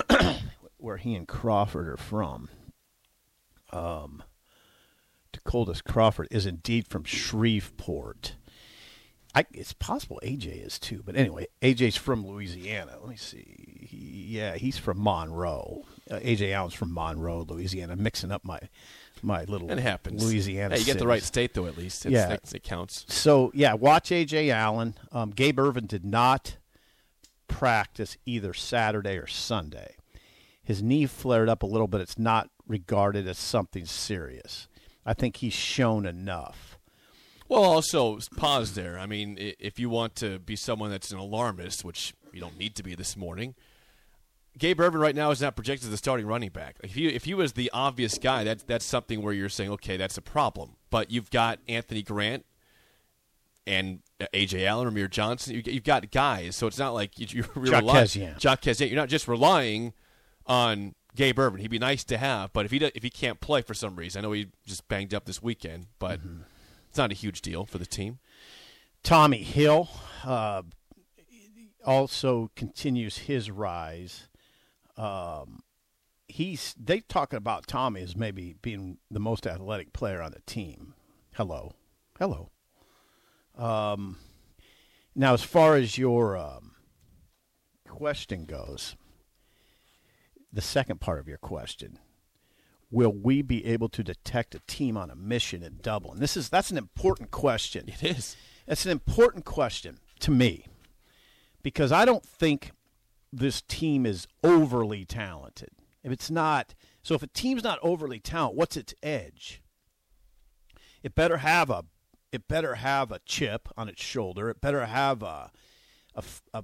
where 0.78 0.98
he 0.98 1.14
and 1.14 1.28
Crawford 1.28 1.88
are 1.90 1.96
from. 1.98 2.50
Um, 3.72 4.24
Decoldest 5.32 5.84
Crawford 5.84 6.28
is 6.32 6.48
indeed 6.48 6.88
from 6.88 7.04
Shreveport. 7.04 8.36
I, 9.38 9.46
it's 9.54 9.74
possible 9.74 10.20
Ajay 10.24 10.66
is 10.66 10.80
too, 10.80 11.04
but 11.06 11.16
anyway, 11.16 11.46
Ajay's 11.62 11.96
from 11.96 12.26
Louisiana. 12.26 12.94
Let 13.00 13.08
me 13.08 13.18
see. 13.18 13.88
He, 13.88 14.26
yeah, 14.30 14.56
he's 14.56 14.80
from 14.80 14.98
Monroe. 15.00 15.84
Uh, 16.10 16.16
Ajay 16.16 16.54
Allen's 16.54 16.74
from 16.74 16.92
Monroe, 16.92 17.46
Louisiana. 17.48 17.96
Mixing 17.96 18.32
up 18.32 18.44
my 18.44 18.60
my 19.22 19.44
little 19.44 19.72
It 19.72 19.78
happens. 19.78 20.26
Louisiana. 20.26 20.74
Hey, 20.74 20.80
you 20.80 20.88
get 20.88 20.98
the 20.98 21.06
right 21.06 21.22
state 21.22 21.54
though. 21.54 21.68
At 21.68 21.78
least. 21.78 22.08
It's, 22.08 22.14
Yeah. 22.14 22.32
it, 22.32 22.52
it 22.52 22.64
counts. 22.64 23.06
So 23.10 23.52
yeah, 23.54 23.76
watch 23.76 24.10
Ajay 24.10 24.50
Allen. 24.50 24.96
Um, 25.12 25.30
Gabe 25.30 25.60
Ervin 25.60 25.86
did 25.86 26.04
not 26.04 26.58
practice 27.48 28.18
either 28.26 28.56
Saturday 28.56 29.18
or 29.18 29.28
Sunday. 29.28 29.98
His 30.64 30.82
knee 30.82 31.06
flared 31.06 31.48
up 31.48 31.62
a 31.62 31.68
little, 31.68 31.88
but 31.88 32.02
it's 32.02 32.18
not 32.18 32.50
regarded 32.68 33.28
as 33.28 33.38
something 33.38 33.86
serious. 33.86 34.68
I 35.06 35.14
think 35.14 35.38
he's 35.38 35.54
shown 35.54 36.08
enough. 36.08 36.77
Well, 37.50 37.64
also 37.64 38.20
pause 38.36 38.74
there. 38.74 39.00
I 39.00 39.06
mean, 39.06 39.38
if 39.40 39.80
you 39.80 39.90
want 39.90 40.16
to 40.18 40.40
be 40.40 40.56
someone 40.56 40.90
that's 40.92 41.12
an 41.12 41.18
alarmist, 41.18 41.86
which 41.86 42.14
you 42.34 42.42
don't 42.42 42.58
need 42.58 42.76
to 42.76 42.84
be 42.84 42.94
this 42.94 43.16
morning, 43.16 43.56
Gabe 44.58 44.80
Ervin 44.80 45.00
right 45.00 45.16
now 45.16 45.32
is 45.32 45.42
not 45.42 45.56
projected 45.56 45.86
as 45.86 45.92
the 45.92 45.98
starting 45.98 46.26
running 46.26 46.50
back. 46.50 46.78
If 46.84 46.96
he 46.96 47.08
if 47.08 47.26
he 47.26 47.34
was 47.34 47.54
the 47.54 47.70
obvious 47.74 48.18
guy, 48.18 48.44
that's 48.44 48.64
that's 48.64 48.86
something 48.86 49.22
where 49.22 49.34
you're 49.34 49.50
saying, 49.50 49.72
okay, 49.72 49.98
that's 49.98 50.18
a 50.18 50.22
problem. 50.22 50.72
But 50.90 51.12
you've 51.12 51.30
got 51.30 51.60
Anthony 51.68 52.02
Grant 52.02 52.46
and 53.66 54.00
uh, 54.20 54.26
Ajay 54.34 54.66
Allen, 54.66 54.90
Rahmir 54.90 55.10
Johnson. 55.10 55.56
You, 55.56 55.62
you've 55.66 55.84
got 55.84 56.10
guys, 56.12 56.56
so 56.56 56.68
it's 56.68 56.80
not 56.80 56.94
like 56.94 57.20
you, 57.20 57.28
you're 57.30 57.46
relying. 57.56 58.08
Jacques 58.40 58.62
Kezian. 58.62 58.88
You're 58.90 58.96
not 58.96 59.10
just 59.10 59.28
relying 59.28 59.94
on 60.48 60.96
Gabe 61.16 61.38
Ervin. 61.38 61.60
He'd 61.60 61.70
be 61.70 61.80
nice 61.80 62.04
to 62.06 62.18
have, 62.18 62.52
but 62.54 62.66
if 62.66 62.72
he 62.72 62.78
if 62.78 63.04
he 63.04 63.10
can't 63.10 63.40
play 63.40 63.62
for 63.62 63.74
some 63.74 63.96
reason, 63.96 64.20
I 64.20 64.22
know 64.24 64.32
he 64.32 64.48
just 64.66 64.88
banged 64.88 65.14
up 65.14 65.26
this 65.26 65.42
weekend, 65.42 65.88
but 66.00 66.20
mm-hmm. 66.20 66.42
It's 66.98 67.00
not 67.00 67.12
a 67.12 67.14
huge 67.14 67.44
deal 67.44 67.64
for 67.64 67.78
the 67.78 67.86
team. 67.86 68.18
Tommi 69.04 69.44
Hill 69.44 69.88
uh, 70.24 70.64
also 71.86 72.50
continues 72.56 73.20
his 73.20 73.52
rise. 73.52 74.30
Um, 74.98 75.60
he's 76.28 76.74
they 76.76 77.02
talking 77.02 77.38
about 77.38 77.68
Tommi 77.68 78.02
as 78.02 78.16
maybe 78.16 78.56
being 78.64 78.98
the 79.12 79.20
most 79.20 79.46
athletic 79.46 79.94
player 79.94 80.24
on 80.24 80.32
the 80.32 80.42
team. 80.48 80.96
Hello, 81.36 81.76
hello. 82.18 82.50
Um, 83.56 84.18
now, 85.14 85.36
as 85.36 85.44
far 85.44 85.76
as 85.76 86.00
your 86.00 86.36
um, 86.36 86.72
question 87.88 88.46
goes, 88.46 88.96
the 90.52 90.64
second 90.64 91.00
part 91.00 91.20
of 91.20 91.28
your 91.28 91.38
question 91.38 92.00
will 92.90 93.14
we 93.14 93.42
be 93.42 93.66
able 93.66 93.90
to 93.90 94.04
detect 94.04 94.56
a 94.56 94.60
team 94.68 94.98
on 94.98 95.10
a 95.10 95.16
mission 95.16 95.64
in 95.64 95.80
Dublin? 95.82 96.20
This 96.20 96.38
is 96.38 96.50
that's 96.50 96.72
an 96.72 96.78
important 96.78 97.32
question. 97.32 97.88
It 97.88 98.04
is. 98.04 98.36
It's 98.68 98.86
an 98.86 98.92
important 98.92 99.46
question 99.46 99.98
to 100.20 100.32
me 100.32 100.66
because 101.64 101.92
I 101.92 102.06
don't 102.06 102.26
think 102.26 102.72
this 103.32 103.62
team 103.62 104.06
is 104.06 104.28
overly 104.44 105.06
talented. 105.06 105.70
If 106.04 106.12
it's 106.12 106.32
not, 106.32 106.74
so 107.04 107.16
if 107.16 107.24
a 107.24 107.28
team's 107.28 107.64
not 107.64 107.80
overly 107.82 108.20
talented, 108.20 108.58
what's 108.58 108.78
its 108.78 108.94
edge? 109.04 109.62
It 111.04 111.16
better 111.16 111.38
have 111.38 111.70
a, 111.70 111.86
it 112.32 112.48
better 112.48 112.76
have 112.76 113.12
a 113.12 113.20
chip 113.26 113.70
on 113.78 113.90
its 113.90 114.04
shoulder. 114.04 114.50
It 114.50 114.62
better 114.62 114.86
have 114.86 115.24
a, 115.24 115.52
a, 116.16 116.24
a, 116.54 116.64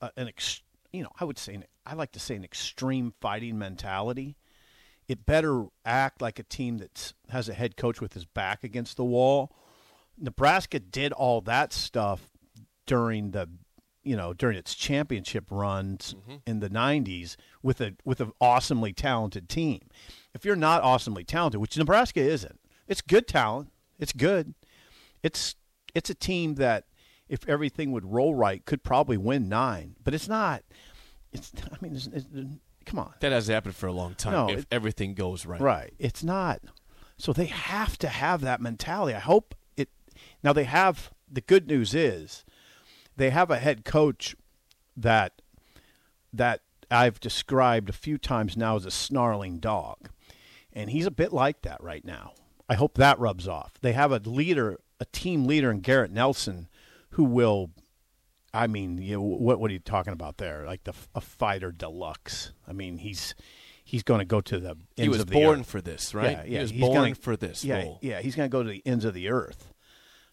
a 0.00 0.10
an 0.16 0.28
ex, 0.28 0.62
you 0.92 1.02
know, 1.02 1.10
I 1.18 1.24
would 1.24 1.38
say, 1.38 1.54
an, 1.54 1.64
I 1.84 1.94
like 1.94 2.12
to 2.12 2.20
say 2.20 2.34
an 2.34 2.44
extreme 2.44 3.12
fighting 3.20 3.58
mentality. 3.58 4.36
It 5.08 5.24
better 5.24 5.66
act 5.84 6.20
like 6.20 6.38
a 6.38 6.42
team 6.42 6.78
that 6.78 7.12
has 7.28 7.48
a 7.48 7.54
head 7.54 7.76
coach 7.76 8.00
with 8.00 8.14
his 8.14 8.24
back 8.24 8.64
against 8.64 8.96
the 8.96 9.04
wall. 9.04 9.54
Nebraska 10.18 10.80
did 10.80 11.12
all 11.12 11.40
that 11.42 11.72
stuff 11.72 12.30
during 12.86 13.32
the 13.32 13.48
you 14.02 14.16
know 14.16 14.32
during 14.32 14.56
its 14.56 14.74
championship 14.74 15.44
runs 15.50 16.14
mm-hmm. 16.14 16.36
in 16.46 16.60
the 16.60 16.70
90s 16.70 17.36
with 17.62 17.80
a 17.80 17.94
with 18.04 18.20
an 18.20 18.32
awesomely 18.40 18.92
talented 18.92 19.48
team. 19.48 19.80
If 20.34 20.44
you're 20.44 20.56
not 20.56 20.82
awesomely 20.82 21.24
talented, 21.24 21.60
which 21.60 21.76
Nebraska 21.76 22.20
isn't. 22.20 22.60
It's 22.88 23.00
good 23.00 23.26
talent. 23.26 23.70
It's 23.98 24.12
good. 24.12 24.54
It's 25.22 25.56
it's 25.94 26.10
a 26.10 26.14
team 26.14 26.54
that 26.54 26.84
if 27.28 27.48
everything 27.48 27.90
would 27.92 28.04
roll 28.04 28.34
right 28.34 28.64
could 28.64 28.84
probably 28.84 29.16
win 29.16 29.48
9, 29.48 29.96
but 30.02 30.14
it's 30.14 30.28
not 30.28 30.62
it's 31.32 31.52
I 31.72 31.76
mean 31.80 31.94
it's, 31.94 32.06
it's, 32.06 32.26
come 32.86 32.98
on. 33.00 33.12
That 33.20 33.32
hasn't 33.32 33.52
happened 33.54 33.74
for 33.76 33.86
a 33.88 33.92
long 33.92 34.14
time. 34.14 34.32
No, 34.32 34.48
if 34.48 34.60
it- 34.60 34.66
everything 34.70 35.14
goes 35.14 35.44
right. 35.44 35.60
Right. 35.60 35.92
It's 35.98 36.22
not. 36.24 36.60
So 37.18 37.32
they 37.32 37.46
have 37.46 37.98
to 37.98 38.08
have 38.08 38.40
that 38.42 38.60
mentality. 38.60 39.14
I 39.14 39.20
hope 39.20 39.54
it. 39.76 39.88
Now 40.42 40.52
they 40.52 40.64
have. 40.64 41.10
The 41.30 41.40
good 41.40 41.66
news 41.66 41.92
is, 41.94 42.44
they 43.16 43.30
have 43.30 43.50
a 43.50 43.58
head 43.58 43.84
coach 43.84 44.36
that 44.96 45.42
that 46.32 46.60
I've 46.90 47.18
described 47.18 47.88
a 47.90 47.92
few 47.94 48.16
times 48.18 48.56
now 48.56 48.76
as 48.76 48.84
a 48.86 48.90
snarling 48.90 49.58
dog, 49.58 50.08
and 50.72 50.90
he's 50.90 51.06
a 51.06 51.10
bit 51.10 51.32
like 51.32 51.62
that 51.62 51.82
right 51.82 52.04
now. 52.04 52.32
I 52.68 52.74
hope 52.74 52.94
that 52.98 53.18
rubs 53.18 53.48
off. 53.48 53.74
They 53.80 53.92
have 53.92 54.12
a 54.12 54.18
leader, 54.18 54.78
a 55.00 55.04
team 55.06 55.46
leader 55.46 55.70
in 55.70 55.80
Garrett 55.80 56.10
Nelson, 56.12 56.68
who 57.10 57.24
will. 57.24 57.70
I 58.56 58.66
mean, 58.66 58.98
you 58.98 59.16
know, 59.16 59.22
what 59.22 59.60
what 59.60 59.70
are 59.70 59.74
you 59.74 59.78
talking 59.80 60.12
about 60.12 60.38
there? 60.38 60.64
Like 60.66 60.84
the 60.84 60.94
a 61.14 61.20
fighter 61.20 61.72
deluxe. 61.72 62.52
I 62.66 62.72
mean, 62.72 62.98
he's 62.98 63.34
he's 63.84 64.02
going 64.02 64.18
to 64.20 64.24
go 64.24 64.40
to 64.40 64.58
the 64.58 64.70
ends 64.70 64.82
He 64.96 65.08
was 65.08 65.20
of 65.20 65.26
the 65.28 65.32
born 65.34 65.60
earth. 65.60 65.66
for 65.66 65.80
this, 65.80 66.14
right? 66.14 66.30
Yeah, 66.30 66.42
yeah. 66.44 66.44
He 66.44 66.58
was 66.58 66.70
he's 66.70 66.80
born 66.80 66.94
gonna- 66.94 67.14
for 67.14 67.36
this 67.36 67.64
yeah, 67.64 67.82
role. 67.82 67.98
Yeah, 68.02 68.20
he's 68.20 68.34
going 68.34 68.50
to 68.50 68.52
go 68.52 68.62
to 68.62 68.68
the 68.68 68.82
ends 68.86 69.04
of 69.04 69.14
the 69.14 69.28
earth. 69.28 69.72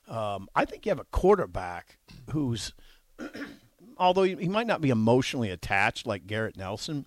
Um, 0.07 0.49
I 0.55 0.65
think 0.65 0.85
you 0.85 0.89
have 0.89 0.99
a 0.99 1.05
quarterback 1.05 1.97
who's, 2.31 2.73
although 3.97 4.23
he, 4.23 4.35
he 4.35 4.49
might 4.49 4.67
not 4.67 4.81
be 4.81 4.89
emotionally 4.89 5.49
attached 5.49 6.05
like 6.07 6.27
Garrett 6.27 6.57
Nelson, 6.57 7.05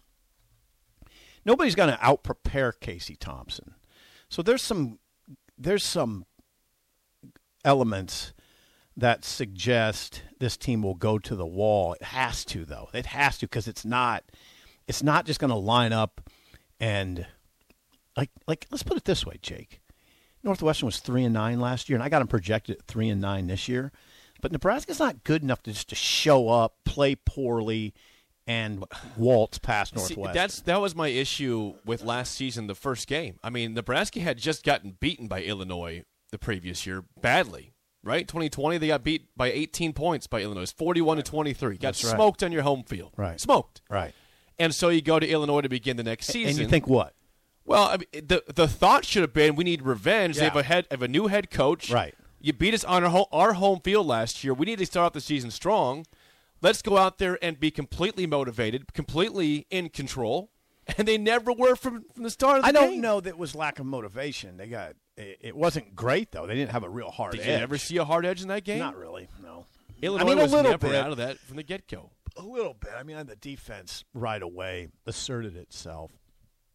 nobody's 1.44 1.74
going 1.74 1.90
to 1.90 1.98
out 2.04 2.22
prepare 2.22 2.72
Casey 2.72 3.16
Thompson. 3.16 3.74
So 4.28 4.42
there's 4.42 4.62
some 4.62 4.98
there's 5.58 5.84
some 5.84 6.26
elements 7.64 8.32
that 8.96 9.24
suggest 9.24 10.22
this 10.38 10.56
team 10.56 10.82
will 10.82 10.94
go 10.94 11.18
to 11.18 11.36
the 11.36 11.46
wall. 11.46 11.94
It 11.94 12.02
has 12.02 12.44
to 12.46 12.64
though. 12.64 12.88
It 12.92 13.06
has 13.06 13.38
to 13.38 13.46
because 13.46 13.68
it's 13.68 13.84
not 13.84 14.24
it's 14.86 15.02
not 15.02 15.26
just 15.26 15.40
going 15.40 15.50
to 15.50 15.56
line 15.56 15.92
up 15.92 16.20
and 16.80 17.26
like 18.16 18.30
like 18.46 18.66
let's 18.70 18.82
put 18.82 18.96
it 18.96 19.04
this 19.04 19.26
way, 19.26 19.38
Jake. 19.40 19.80
Northwestern 20.42 20.86
was 20.86 21.00
three 21.00 21.24
and 21.24 21.34
nine 21.34 21.60
last 21.60 21.88
year, 21.88 21.96
and 21.96 22.02
I 22.04 22.08
got 22.08 22.20
them 22.20 22.28
projected 22.28 22.76
at 22.76 22.86
three 22.86 23.08
and 23.08 23.20
nine 23.20 23.48
this 23.48 23.68
year. 23.68 23.90
But 24.40 24.52
Nebraska's 24.52 25.00
not 25.00 25.24
good 25.24 25.42
enough 25.42 25.62
to 25.64 25.72
just 25.72 25.88
to 25.88 25.94
show 25.94 26.48
up, 26.48 26.76
play 26.84 27.16
poorly, 27.16 27.94
and 28.46 28.84
waltz 29.16 29.58
past 29.58 29.92
See, 29.94 30.14
Northwestern. 30.14 30.34
that's 30.34 30.60
that 30.62 30.80
was 30.80 30.94
my 30.94 31.08
issue 31.08 31.74
with 31.84 32.04
last 32.04 32.34
season, 32.34 32.66
the 32.66 32.74
first 32.74 33.08
game. 33.08 33.38
I 33.42 33.50
mean, 33.50 33.74
Nebraska 33.74 34.20
had 34.20 34.38
just 34.38 34.64
gotten 34.64 34.96
beaten 35.00 35.26
by 35.26 35.42
Illinois 35.42 36.04
the 36.30 36.38
previous 36.38 36.86
year 36.86 37.04
badly, 37.20 37.72
right? 38.06 38.26
2020, 38.26 38.78
they 38.78 38.86
got 38.86 39.02
beat 39.04 39.26
by 39.36 39.50
18 39.52 39.92
points 39.92 40.26
by 40.26 40.40
Illinois, 40.42 40.70
41 40.72 41.18
to 41.18 41.22
23. 41.22 41.74
Got 41.76 41.80
That's 41.80 42.04
right. 42.04 42.14
smoked 42.14 42.42
on 42.42 42.52
your 42.52 42.62
home 42.62 42.84
field, 42.84 43.12
Right. 43.16 43.40
Smoked, 43.40 43.82
right. 43.90 44.14
and 44.58 44.74
so 44.74 44.88
you 44.88 45.02
go 45.02 45.18
to 45.18 45.26
Illinois 45.28 45.60
to 45.60 45.68
begin 45.68 45.96
the 45.96 46.02
next 46.04 46.26
season. 46.28 46.50
And 46.50 46.58
you 46.58 46.68
think 46.68 46.86
what? 46.86 47.12
Well, 47.64 47.82
I 47.84 47.96
mean, 47.96 48.26
the 48.26 48.44
the 48.46 48.68
thought 48.68 49.04
should 49.04 49.22
have 49.22 49.32
been 49.34 49.56
we 49.56 49.64
need 49.64 49.82
revenge. 49.82 50.36
They 50.36 50.44
have 50.44 50.56
a 50.56 50.62
head 50.62 50.86
have 50.90 51.02
a 51.02 51.08
new 51.08 51.26
head 51.26 51.50
coach. 51.50 51.90
Right. 51.90 52.14
You 52.40 52.52
beat 52.52 52.74
us 52.74 52.84
on 52.84 53.02
our 53.02 53.10
home, 53.10 53.26
our 53.32 53.54
home 53.54 53.80
field 53.80 54.06
last 54.06 54.44
year. 54.44 54.54
We 54.54 54.66
need 54.66 54.78
to 54.78 54.86
start 54.86 55.06
off 55.06 55.12
the 55.14 55.20
season 55.20 55.50
strong. 55.50 56.06
Let's 56.62 56.80
go 56.80 56.96
out 56.96 57.18
there 57.18 57.38
and 57.42 57.58
be 57.58 57.70
completely 57.72 58.24
motivated, 58.26 58.92
completely 58.94 59.66
in 59.70 59.88
control. 59.88 60.50
And 60.96 61.08
they 61.08 61.18
never 61.18 61.52
were 61.52 61.74
from, 61.74 62.04
from 62.14 62.22
the 62.22 62.30
start 62.30 62.58
of 62.58 62.64
the 62.64 62.70
game. 62.70 62.80
I 62.80 62.86
don't 62.86 63.00
know 63.00 63.18
that 63.20 63.30
it 63.30 63.36
was 63.38 63.56
lack 63.56 63.80
of 63.80 63.86
motivation. 63.86 64.56
They 64.56 64.68
got 64.68 64.94
it, 65.16 65.38
it 65.40 65.56
wasn't 65.56 65.94
great 65.94 66.30
though. 66.32 66.46
They 66.46 66.54
didn't 66.54 66.72
have 66.72 66.84
a 66.84 66.88
real 66.90 67.10
hard 67.10 67.32
Did 67.32 67.40
edge. 67.42 67.46
you 67.48 67.52
ever 67.62 67.78
see 67.78 67.96
a 67.98 68.04
hard 68.04 68.26
edge 68.26 68.42
in 68.42 68.48
that 68.48 68.64
game? 68.64 68.78
Not 68.78 68.96
really. 68.96 69.28
No. 69.42 69.66
Illinois 70.02 70.22
I 70.22 70.28
mean, 70.28 70.38
a 70.38 70.42
was 70.42 70.52
little 70.52 70.70
never 70.70 70.88
bit. 70.88 70.96
out 70.96 71.10
of 71.10 71.16
that 71.18 71.38
from 71.38 71.56
the 71.56 71.62
get 71.62 71.88
go. 71.88 72.10
A 72.36 72.42
little 72.42 72.74
bit. 72.74 72.90
I 72.98 73.02
mean, 73.02 73.16
the 73.26 73.36
defense 73.36 74.04
right 74.12 74.42
away 74.42 74.88
asserted 75.06 75.56
itself. 75.56 76.12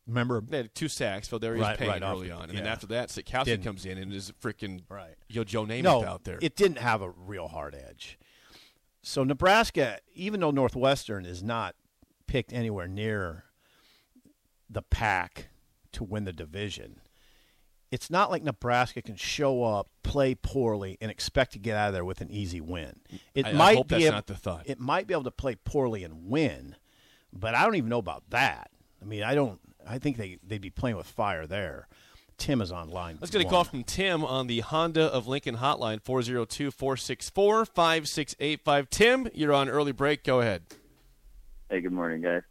Remember? 0.08 0.42
They 0.42 0.58
had 0.58 0.74
two 0.74 0.88
sacks, 0.88 1.28
Darius 1.28 1.62
Right- 1.62 1.78
Payne 1.78 1.88
right 1.88 2.02
early 2.02 2.32
on, 2.32 2.50
and 2.50 2.58
then 2.58 2.66
after 2.66 2.88
that, 2.88 3.10
Sitkowski 3.10 3.64
comes 3.64 3.86
in 3.86 4.00
and 4.00 4.12
is 4.12 4.34
freaking 4.42 4.82
Right. 4.90 5.14
Yo 5.30 5.44
Joe 5.44 5.66
Namath 5.66 5.84
no, 5.84 6.04
out 6.06 6.24
there. 6.24 6.40
it 6.42 6.56
didn't 6.56 6.80
have 6.80 7.02
a 7.04 7.10
real 7.12 7.48
hard 7.48 7.76
edge. 7.76 8.18
So 9.04 9.24
Nebraska, 9.24 10.00
even 10.14 10.40
though 10.40 10.52
Northwestern 10.52 11.26
is 11.26 11.44
not 11.44 11.76
picked 12.28 12.52
anywhere 12.54 12.88
near 12.88 13.46
the 14.70 14.82
pack 14.82 15.50
to 15.92 16.04
win 16.04 16.24
the 16.24 16.34
division. 16.34 17.02
It's 17.92 18.10
not 18.10 18.32
like 18.32 18.42
Nebraska 18.44 19.02
can 19.02 19.18
show 19.18 19.64
up, 19.64 19.90
play 20.02 20.34
poorly, 20.34 20.98
and 21.02 21.12
expect 21.12 21.52
to 21.54 21.60
get 21.60 21.76
out 21.76 21.90
of 21.90 21.94
there 21.94 22.06
with 22.06 22.22
an 22.22 22.32
easy 22.32 22.62
win. 22.62 23.02
It 23.36 23.46
I- 23.46 23.50
I 23.50 23.54
might 23.54 23.78
hope 23.78 23.90
be 23.90 23.96
that's 23.96 24.06
able, 24.06 24.16
not 24.16 24.28
the 24.28 24.36
thought. 24.36 24.64
It 24.66 24.80
might 24.80 25.08
be 25.08 25.14
able 25.14 25.26
to 25.26 25.32
play 25.32 25.56
poorly 25.56 26.04
and 26.06 26.28
win, 26.28 26.78
but 27.34 27.54
I 27.54 27.64
don't 27.66 27.76
even 27.76 27.90
know 27.90 28.00
about 28.00 28.30
that. 28.30 28.72
I 29.02 29.06
mean, 29.06 29.24
I 29.24 29.36
don't. 29.36 29.60
I 29.86 29.98
think 30.00 30.18
they 30.18 30.38
they'd 30.44 30.62
be 30.62 30.70
playing 30.70 30.96
with 30.96 31.08
fire 31.08 31.46
there. 31.46 31.88
Tim 32.38 32.62
is 32.62 32.72
online. 32.72 33.18
Let's 33.20 33.30
get 33.32 33.42
a 33.42 33.46
call 33.46 33.64
from 33.66 33.84
Tim 33.84 34.24
on 34.26 34.48
the 34.48 34.62
Honda 34.62 35.04
of 35.04 35.28
Lincoln 35.28 35.58
hotline, 35.58 36.02
402 36.02 36.72
464 36.72 37.66
5685. 37.66 38.90
Tim, 38.90 39.28
you're 39.34 39.54
on 39.54 39.70
early 39.70 39.92
break. 39.92 40.24
Go 40.24 40.40
ahead. 40.42 40.64
Hey, 41.70 41.82
good 41.82 41.92
morning, 41.92 42.22
guys. 42.22 42.42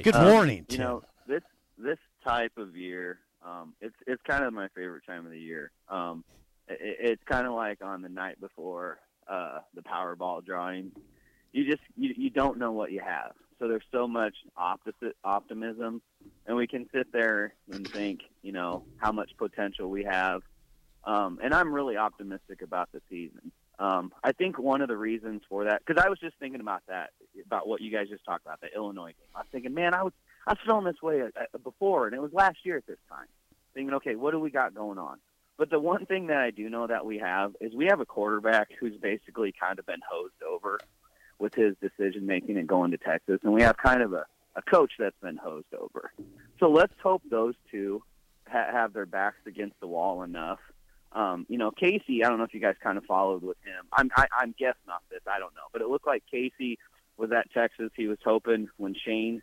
Good 0.00 0.14
Um, 0.14 0.30
morning, 0.30 0.66
You 0.68 0.78
know, 0.78 1.02
this 1.26 1.42
this 1.76 1.98
type 2.24 2.56
of 2.56 2.76
year, 2.76 3.18
um, 3.44 3.74
it's 3.80 3.94
it's 4.06 4.22
kind 4.22 4.44
of 4.44 4.52
my 4.52 4.68
favorite 4.74 5.04
time 5.06 5.26
of 5.26 5.32
the 5.32 5.38
year. 5.38 5.70
Um, 5.88 6.24
it, 6.68 6.96
it's 7.00 7.22
kind 7.24 7.46
of 7.46 7.54
like 7.54 7.82
on 7.82 8.02
the 8.02 8.08
night 8.08 8.40
before 8.40 8.98
uh, 9.28 9.60
the 9.74 9.82
Powerball 9.82 10.44
drawing. 10.44 10.92
You 11.52 11.70
just 11.70 11.82
you, 11.96 12.14
you 12.16 12.30
don't 12.30 12.58
know 12.58 12.72
what 12.72 12.92
you 12.92 13.00
have. 13.00 13.32
So 13.58 13.68
there's 13.68 13.84
so 13.92 14.08
much 14.08 14.34
opposite 14.56 15.16
optimism, 15.22 16.02
and 16.46 16.56
we 16.56 16.66
can 16.66 16.88
sit 16.92 17.12
there 17.12 17.54
and 17.70 17.86
think, 17.88 18.22
you 18.42 18.50
know, 18.50 18.84
how 18.96 19.12
much 19.12 19.30
potential 19.38 19.88
we 19.88 20.02
have. 20.02 20.42
Um, 21.04 21.38
and 21.42 21.54
I'm 21.54 21.72
really 21.72 21.96
optimistic 21.96 22.62
about 22.62 22.90
the 22.92 23.00
season. 23.08 23.52
Um, 23.78 24.12
I 24.22 24.32
think 24.32 24.58
one 24.58 24.80
of 24.80 24.88
the 24.88 24.96
reasons 24.96 25.42
for 25.48 25.64
that, 25.64 25.82
because 25.84 26.02
I 26.04 26.08
was 26.08 26.18
just 26.18 26.36
thinking 26.38 26.60
about 26.60 26.82
that, 26.88 27.10
about 27.46 27.68
what 27.68 27.80
you 27.80 27.90
guys 27.90 28.08
just 28.08 28.24
talked 28.24 28.44
about, 28.44 28.60
the 28.60 28.68
Illinois 28.74 29.06
game. 29.08 29.30
I 29.34 29.40
was 29.40 29.48
thinking, 29.52 29.74
man, 29.74 29.94
I 29.94 30.02
was 30.02 30.12
I 30.46 30.52
was 30.52 30.58
feeling 30.64 30.84
this 30.84 31.02
way 31.02 31.22
uh, 31.22 31.58
before, 31.62 32.06
and 32.06 32.14
it 32.14 32.20
was 32.20 32.32
last 32.32 32.58
year 32.64 32.76
at 32.76 32.86
this 32.86 32.98
time. 33.08 33.26
Thinking, 33.74 33.94
okay, 33.94 34.16
what 34.16 34.32
do 34.32 34.40
we 34.40 34.50
got 34.50 34.74
going 34.74 34.98
on? 34.98 35.18
But 35.56 35.70
the 35.70 35.78
one 35.78 36.06
thing 36.06 36.26
that 36.26 36.38
I 36.38 36.50
do 36.50 36.68
know 36.68 36.86
that 36.86 37.06
we 37.06 37.18
have 37.18 37.54
is 37.60 37.74
we 37.74 37.86
have 37.86 38.00
a 38.00 38.06
quarterback 38.06 38.68
who's 38.78 38.96
basically 38.96 39.52
kind 39.58 39.78
of 39.78 39.86
been 39.86 40.00
hosed 40.08 40.42
over 40.42 40.80
with 41.38 41.54
his 41.54 41.74
decision 41.80 42.26
making 42.26 42.56
and 42.56 42.68
going 42.68 42.90
to 42.90 42.98
Texas, 42.98 43.40
and 43.42 43.52
we 43.52 43.62
have 43.62 43.76
kind 43.76 44.02
of 44.02 44.12
a, 44.12 44.26
a 44.56 44.62
coach 44.62 44.92
that's 44.98 45.18
been 45.22 45.36
hosed 45.36 45.72
over. 45.78 46.12
So 46.58 46.68
let's 46.70 46.94
hope 47.02 47.22
those 47.28 47.54
two 47.70 48.02
ha- 48.48 48.70
have 48.70 48.92
their 48.92 49.06
backs 49.06 49.38
against 49.46 49.78
the 49.80 49.86
wall 49.86 50.22
enough. 50.22 50.58
Um, 51.12 51.46
you 51.48 51.58
know, 51.58 51.70
Casey. 51.70 52.24
I 52.24 52.28
don't 52.28 52.38
know 52.38 52.44
if 52.44 52.54
you 52.54 52.60
guys 52.60 52.76
kind 52.82 52.96
of 52.96 53.04
followed 53.04 53.42
with 53.42 53.58
him. 53.64 53.84
I'm 53.92 54.10
I, 54.16 54.26
I'm 54.40 54.54
guessing 54.58 54.88
off 54.88 55.02
this. 55.10 55.20
I 55.26 55.38
don't 55.38 55.54
know, 55.54 55.68
but 55.72 55.82
it 55.82 55.88
looked 55.88 56.06
like 56.06 56.22
Casey 56.30 56.78
was 57.16 57.30
at 57.32 57.52
Texas. 57.52 57.90
He 57.94 58.06
was 58.06 58.18
hoping 58.24 58.68
when 58.78 58.94
Shane, 58.94 59.42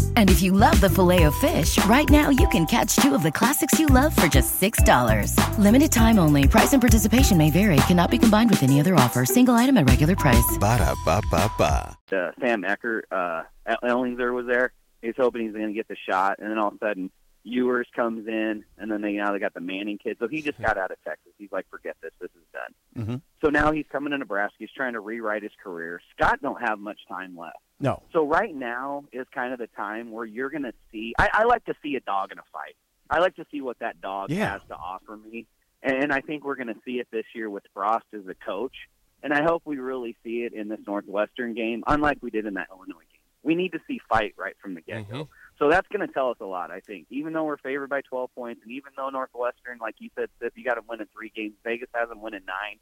And 0.21 0.29
if 0.29 0.43
you 0.43 0.51
love 0.51 0.79
the 0.79 0.87
filet 0.87 1.23
of 1.23 1.33
fish, 1.33 1.83
right 1.85 2.07
now 2.07 2.29
you 2.29 2.47
can 2.49 2.67
catch 2.67 2.95
two 2.97 3.15
of 3.15 3.23
the 3.23 3.31
classics 3.31 3.79
you 3.79 3.87
love 3.87 4.15
for 4.15 4.27
just 4.27 4.61
$6. 4.61 5.35
Limited 5.57 5.91
time 5.91 6.19
only. 6.19 6.47
Price 6.47 6.73
and 6.73 6.79
participation 6.79 7.39
may 7.39 7.49
vary. 7.49 7.77
Cannot 7.87 8.11
be 8.11 8.19
combined 8.19 8.51
with 8.51 8.61
any 8.61 8.79
other 8.79 8.93
offer. 8.93 9.25
Single 9.25 9.55
item 9.55 9.77
at 9.77 9.89
regular 9.89 10.15
price. 10.15 10.57
Ba-da-ba-ba-ba. 10.59 11.97
uh, 12.13 12.31
Sam 12.39 12.63
Eckert, 12.63 13.05
uh, 13.11 13.45
Ehlinger 13.83 14.31
was 14.31 14.45
there. 14.45 14.73
He's 15.01 15.15
hoping 15.17 15.41
he's 15.41 15.53
going 15.53 15.69
to 15.69 15.73
get 15.73 15.87
the 15.87 15.97
shot, 16.07 16.37
and 16.37 16.51
then 16.51 16.59
all 16.59 16.67
of 16.67 16.75
a 16.75 16.77
sudden, 16.77 17.09
Ewers 17.43 17.87
comes 17.95 18.27
in, 18.27 18.63
and 18.77 18.91
then 18.91 19.01
they 19.01 19.13
now 19.13 19.31
they 19.31 19.39
got 19.39 19.53
the 19.53 19.61
Manning 19.61 19.97
kid. 19.97 20.17
So 20.19 20.27
he 20.27 20.41
just 20.41 20.61
got 20.61 20.77
out 20.77 20.91
of 20.91 20.97
Texas. 21.03 21.31
He's 21.37 21.51
like, 21.51 21.67
forget 21.69 21.95
this, 22.01 22.11
this 22.21 22.29
is 22.35 22.43
done. 22.53 23.05
hmm 23.05 23.15
So 23.43 23.49
now 23.49 23.71
he's 23.71 23.85
coming 23.91 24.11
to 24.11 24.17
Nebraska. 24.17 24.55
He's 24.59 24.71
trying 24.75 24.93
to 24.93 24.99
rewrite 24.99 25.41
his 25.43 25.51
career. 25.63 26.01
Scott 26.15 26.39
don't 26.41 26.61
have 26.61 26.77
much 26.79 26.99
time 27.09 27.35
left. 27.35 27.57
No. 27.79 28.03
So 28.13 28.25
right 28.27 28.53
now 28.55 29.05
is 29.11 29.25
kind 29.33 29.53
of 29.53 29.59
the 29.59 29.67
time 29.75 30.11
where 30.11 30.25
you're 30.25 30.49
going 30.51 30.63
to 30.63 30.73
see. 30.91 31.13
I, 31.17 31.29
I 31.33 31.43
like 31.45 31.65
to 31.65 31.73
see 31.81 31.95
a 31.95 31.99
dog 32.01 32.31
in 32.31 32.37
a 32.37 32.43
fight. 32.53 32.75
I 33.09 33.19
like 33.19 33.35
to 33.37 33.45
see 33.51 33.61
what 33.61 33.79
that 33.79 33.99
dog 34.01 34.29
Yeah. 34.29 34.51
has 34.51 34.61
to 34.69 34.75
offer 34.75 35.17
me, 35.17 35.47
and 35.81 36.13
I 36.13 36.21
think 36.21 36.45
we're 36.45 36.55
going 36.55 36.67
to 36.67 36.79
see 36.85 36.99
it 36.99 37.07
this 37.11 37.25
year 37.33 37.49
with 37.49 37.63
Frost 37.73 38.05
as 38.13 38.27
a 38.27 38.35
coach. 38.35 38.75
And 39.23 39.33
I 39.33 39.43
hope 39.43 39.63
we 39.65 39.77
really 39.77 40.15
see 40.23 40.43
it 40.43 40.53
in 40.53 40.67
this 40.67 40.79
Northwestern 40.87 41.53
game, 41.53 41.83
unlike 41.87 42.17
we 42.21 42.29
did 42.31 42.45
in 42.45 42.53
that 42.55 42.67
Illinois 42.71 42.99
game. 43.11 43.21
We 43.43 43.53
need 43.55 43.71
to 43.73 43.79
see 43.87 43.99
fight 44.09 44.33
right 44.37 44.55
from 44.61 44.73
the 44.75 44.81
get 44.81 45.09
go. 45.09 45.25
Mhm. 45.25 45.27
So 45.61 45.69
that's 45.69 45.87
going 45.89 46.05
to 46.05 46.11
tell 46.11 46.31
us 46.31 46.37
a 46.41 46.45
lot, 46.45 46.71
I 46.71 46.79
think. 46.79 47.05
Even 47.11 47.33
though 47.33 47.43
we're 47.43 47.57
favored 47.57 47.89
by 47.89 48.01
12 48.01 48.31
points, 48.33 48.61
and 48.63 48.71
even 48.71 48.93
though 48.97 49.09
Northwestern, 49.09 49.77
like 49.79 49.93
you 49.99 50.09
said, 50.17 50.29
Sip, 50.41 50.53
you 50.55 50.63
got 50.63 50.73
to 50.73 50.81
win 50.89 51.01
in 51.01 51.07
three 51.13 51.31
games. 51.35 51.53
Vegas 51.63 51.87
hasn't 51.93 52.19
won 52.19 52.33
in 52.33 52.43
nine. 52.45 52.77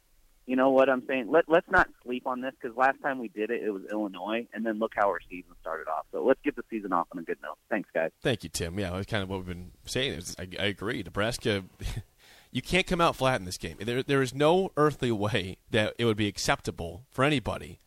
You 0.46 0.56
know 0.56 0.70
what 0.70 0.88
I'm 0.88 1.02
saying? 1.06 1.30
Let 1.30 1.44
Let's 1.46 1.70
not 1.70 1.88
sleep 2.02 2.26
on 2.26 2.40
this 2.40 2.54
because 2.58 2.74
last 2.74 2.96
time 3.02 3.18
we 3.18 3.28
did 3.28 3.50
it, 3.50 3.62
it 3.62 3.70
was 3.70 3.82
Illinois, 3.92 4.46
and 4.54 4.64
then 4.64 4.78
look 4.78 4.92
how 4.96 5.08
our 5.08 5.20
season 5.28 5.50
started 5.60 5.88
off. 5.88 6.06
So 6.10 6.24
let's 6.24 6.40
get 6.42 6.56
the 6.56 6.62
season 6.70 6.94
off 6.94 7.06
on 7.12 7.18
a 7.18 7.22
good 7.22 7.36
note. 7.42 7.58
Thanks, 7.68 7.90
guys. 7.92 8.12
Thank 8.22 8.44
you, 8.44 8.48
Tim. 8.48 8.78
Yeah, 8.78 8.90
that's 8.90 9.04
kind 9.04 9.22
of 9.22 9.28
what 9.28 9.40
we've 9.40 9.46
been 9.46 9.72
saying. 9.84 10.18
I, 10.38 10.48
I 10.58 10.64
agree. 10.64 11.02
Nebraska, 11.02 11.64
you 12.50 12.62
can't 12.62 12.86
come 12.86 13.02
out 13.02 13.14
flat 13.14 13.38
in 13.38 13.44
this 13.44 13.58
game. 13.58 13.76
There, 13.78 14.02
there 14.02 14.22
is 14.22 14.34
no 14.34 14.72
earthly 14.78 15.12
way 15.12 15.58
that 15.70 15.94
it 15.98 16.06
would 16.06 16.16
be 16.16 16.28
acceptable 16.28 17.04
for 17.10 17.24
anybody 17.24 17.78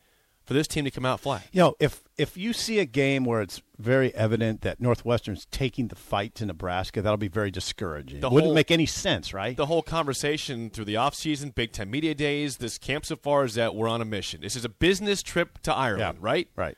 for 0.45 0.53
this 0.53 0.67
team 0.67 0.85
to 0.85 0.91
come 0.91 1.05
out 1.05 1.19
flat. 1.19 1.47
You 1.51 1.59
know, 1.61 1.75
if 1.79 2.01
if 2.17 2.37
you 2.37 2.53
see 2.53 2.79
a 2.79 2.85
game 2.85 3.25
where 3.25 3.41
it's 3.41 3.61
very 3.79 4.13
evident 4.13 4.61
that 4.61 4.79
Northwestern's 4.79 5.45
taking 5.51 5.87
the 5.87 5.95
fight 5.95 6.35
to 6.35 6.45
Nebraska, 6.45 7.01
that'll 7.01 7.17
be 7.17 7.27
very 7.27 7.49
discouraging. 7.51 8.19
The 8.19 8.27
it 8.27 8.33
wouldn't 8.33 8.49
whole- 8.49 8.55
make 8.55 8.71
any 8.71 8.85
sense, 8.85 9.33
right? 9.33 9.55
The 9.55 9.65
whole 9.65 9.81
conversation 9.81 10.69
through 10.69 10.85
the 10.85 10.95
offseason, 10.95 11.55
Big 11.55 11.71
Ten 11.71 11.89
Media 11.89 12.13
Days, 12.13 12.57
this 12.57 12.77
camp 12.77 13.05
so 13.05 13.15
far 13.15 13.45
is 13.45 13.55
that 13.55 13.73
we're 13.75 13.87
on 13.87 14.01
a 14.01 14.05
mission. 14.05 14.41
This 14.41 14.55
is 14.55 14.65
a 14.65 14.69
business 14.69 15.23
trip 15.23 15.59
to 15.63 15.73
Ireland, 15.73 16.19
right? 16.21 16.49
Right. 16.55 16.77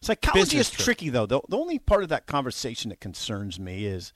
Psychology 0.00 0.40
Business 0.40 0.68
is 0.68 0.74
trip. 0.74 0.84
tricky, 0.84 1.08
though. 1.10 1.26
The, 1.26 1.40
the 1.48 1.58
only 1.58 1.78
part 1.78 2.04
of 2.04 2.08
that 2.10 2.26
conversation 2.26 2.90
that 2.90 3.00
concerns 3.00 3.58
me 3.58 3.84
is 3.84 4.12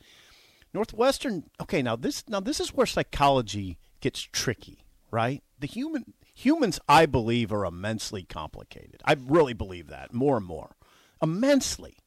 Northwestern. 0.73 1.45
Okay, 1.61 1.83
now 1.83 1.97
this 1.97 2.25
now 2.29 2.41
this 2.41 2.61
is 2.61 2.73
where 2.73 2.87
psychology 2.87 3.79
gets 4.01 4.21
tricky, 4.23 4.85
right? 5.11 5.43
The 5.59 5.67
human 5.67 6.15
humans, 6.35 6.79
I 6.89 7.07
believe, 7.07 7.53
are 7.53 7.65
immensely 7.65 8.23
complicated. 8.25 9.01
I 9.05 9.15
really 9.19 9.53
believe 9.55 9.89
that 9.89 10.13
more 10.13 10.37
and 10.37 10.47
more, 10.47 10.77
immensely. 11.23 11.99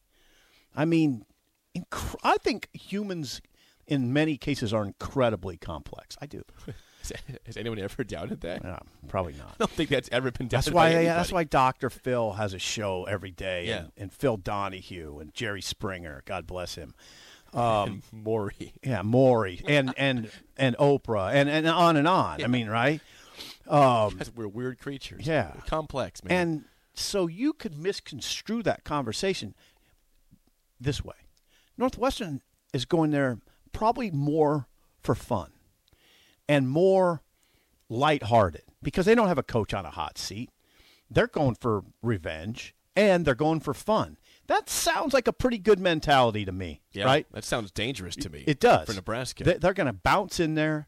I 0.76 0.86
mean, 0.86 1.26
inc- 1.78 2.16
I 2.24 2.38
think 2.38 2.70
humans, 2.74 3.42
in 3.88 4.12
many 4.14 4.38
cases, 4.38 4.74
are 4.74 4.84
incredibly 4.86 5.58
complex. 5.58 6.18
I 6.22 6.26
do. 6.26 6.44
Has 7.46 7.56
anyone 7.56 7.78
ever 7.78 8.04
doubted 8.04 8.42
that? 8.42 8.64
Yeah, 8.64 8.80
probably 9.08 9.34
not. 9.34 9.50
I 9.52 9.56
don't 9.60 9.70
think 9.70 9.92
that's 9.92 10.10
ever 10.12 10.32
been 10.32 10.48
doubted 10.48 10.66
That's 10.66 10.74
why. 10.74 10.88
anybody. 10.88 11.06
that's 11.06 11.32
why 11.32 11.44
Doctor 11.44 11.92
Phil 11.92 12.34
has 12.34 12.56
a 12.56 12.60
show 12.60 13.04
every 13.04 13.30
day, 13.30 13.68
Yeah. 13.68 13.78
and, 13.78 13.92
and 13.96 14.12
Phil 14.14 14.38
Donahue 14.38 15.20
and 15.20 15.32
Jerry 15.34 15.62
Springer, 15.62 16.24
God 16.26 16.48
bless 16.48 16.76
him. 16.76 16.94
And 17.54 17.62
um, 17.62 18.04
Maury. 18.12 18.74
Yeah, 18.84 19.02
Maury 19.04 19.62
and 19.66 19.94
and 19.96 20.30
and 20.58 20.76
Oprah 20.76 21.32
and 21.34 21.48
and 21.48 21.66
on 21.68 21.96
and 21.96 22.06
on. 22.06 22.44
I 22.44 22.48
mean, 22.48 22.68
right? 22.68 23.00
That's- 23.66 24.32
we're 24.36 24.48
weird 24.48 24.80
creatures. 24.80 25.26
Yeah. 25.28 25.52
We're 25.56 25.62
complex, 25.62 26.24
man. 26.24 26.38
And 26.38 26.66
so 26.94 27.28
you 27.28 27.54
could 27.54 27.78
misconstrue 27.78 28.64
that 28.64 28.84
conversation 28.84 29.54
this 30.80 31.04
way. 31.04 31.16
Northwestern 31.78 32.42
is 32.74 32.86
going 32.86 33.12
there 33.12 33.40
probably 33.72 34.12
more 34.12 34.68
for 35.02 35.16
fun 35.16 35.52
and 36.48 36.70
more 36.70 37.22
lighthearted 37.90 38.64
because 38.82 39.06
they 39.06 39.16
don't 39.16 39.28
have 39.28 39.38
a 39.38 39.44
coach 39.44 39.74
on 39.74 39.86
a 39.86 39.90
hot 39.92 40.18
seat. 40.18 40.50
They're 41.10 41.28
going 41.28 41.56
for 41.56 41.84
revenge 42.02 42.74
and 42.96 43.26
they're 43.26 43.36
going 43.36 43.60
for 43.60 43.74
fun. 43.74 44.18
That 44.48 44.70
sounds 44.70 45.14
like 45.14 45.28
a 45.28 45.34
pretty 45.34 45.58
good 45.58 45.80
mentality 45.80 46.46
to 46.46 46.52
me, 46.52 46.82
yeah, 46.94 47.06
right? 47.06 47.28
That 47.32 47.44
sounds 47.44 47.72
dangerous 47.72 48.16
to 48.18 48.30
me. 48.30 48.44
It 48.48 48.60
does 48.60 48.88
for 48.88 48.94
Nebraska. 48.94 49.44
They- 49.44 49.58
They're 49.58 49.74
going 49.74 49.88
to 49.88 49.94
bounce 49.94 50.40
in 50.40 50.56
there, 50.56 50.88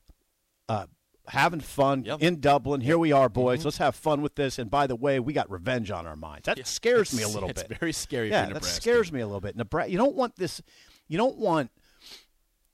uh, 0.70 0.86
having 1.28 1.60
fun 1.60 2.04
Yep. 2.06 2.22
in 2.22 2.40
Dublin. 2.40 2.82
Here 2.82 2.98
we 2.98 3.12
are, 3.12 3.30
boys. 3.30 3.60
Mm-hmm. 3.60 3.68
Let's 3.68 3.78
have 3.78 3.96
fun 3.96 4.22
with 4.22 4.36
this. 4.36 4.60
And 4.60 4.70
by 4.72 4.88
the 4.88 4.96
way, 4.96 5.20
we 5.20 5.34
got 5.34 5.50
revenge 5.52 5.92
on 5.92 6.08
our 6.08 6.16
minds. 6.16 6.46
That 6.46 6.66
scares 6.68 7.14
me 7.14 7.20
a 7.20 7.26
It's- 7.26 7.34
little 7.34 7.50
it's 7.50 7.64
bit. 7.64 7.80
very 7.80 7.92
scary 7.94 8.30
Yeah, 8.30 8.48
that 8.50 8.64
scares 8.64 9.12
me 9.12 9.20
a 9.22 9.26
little 9.26 9.42
bit. 9.42 9.56
Nebraska. 9.56 9.92
You 9.92 9.98
don't 9.98 10.16
want 10.16 10.36
this. 10.38 10.62
You 11.08 11.18
don't 11.18 11.38
want 11.38 11.72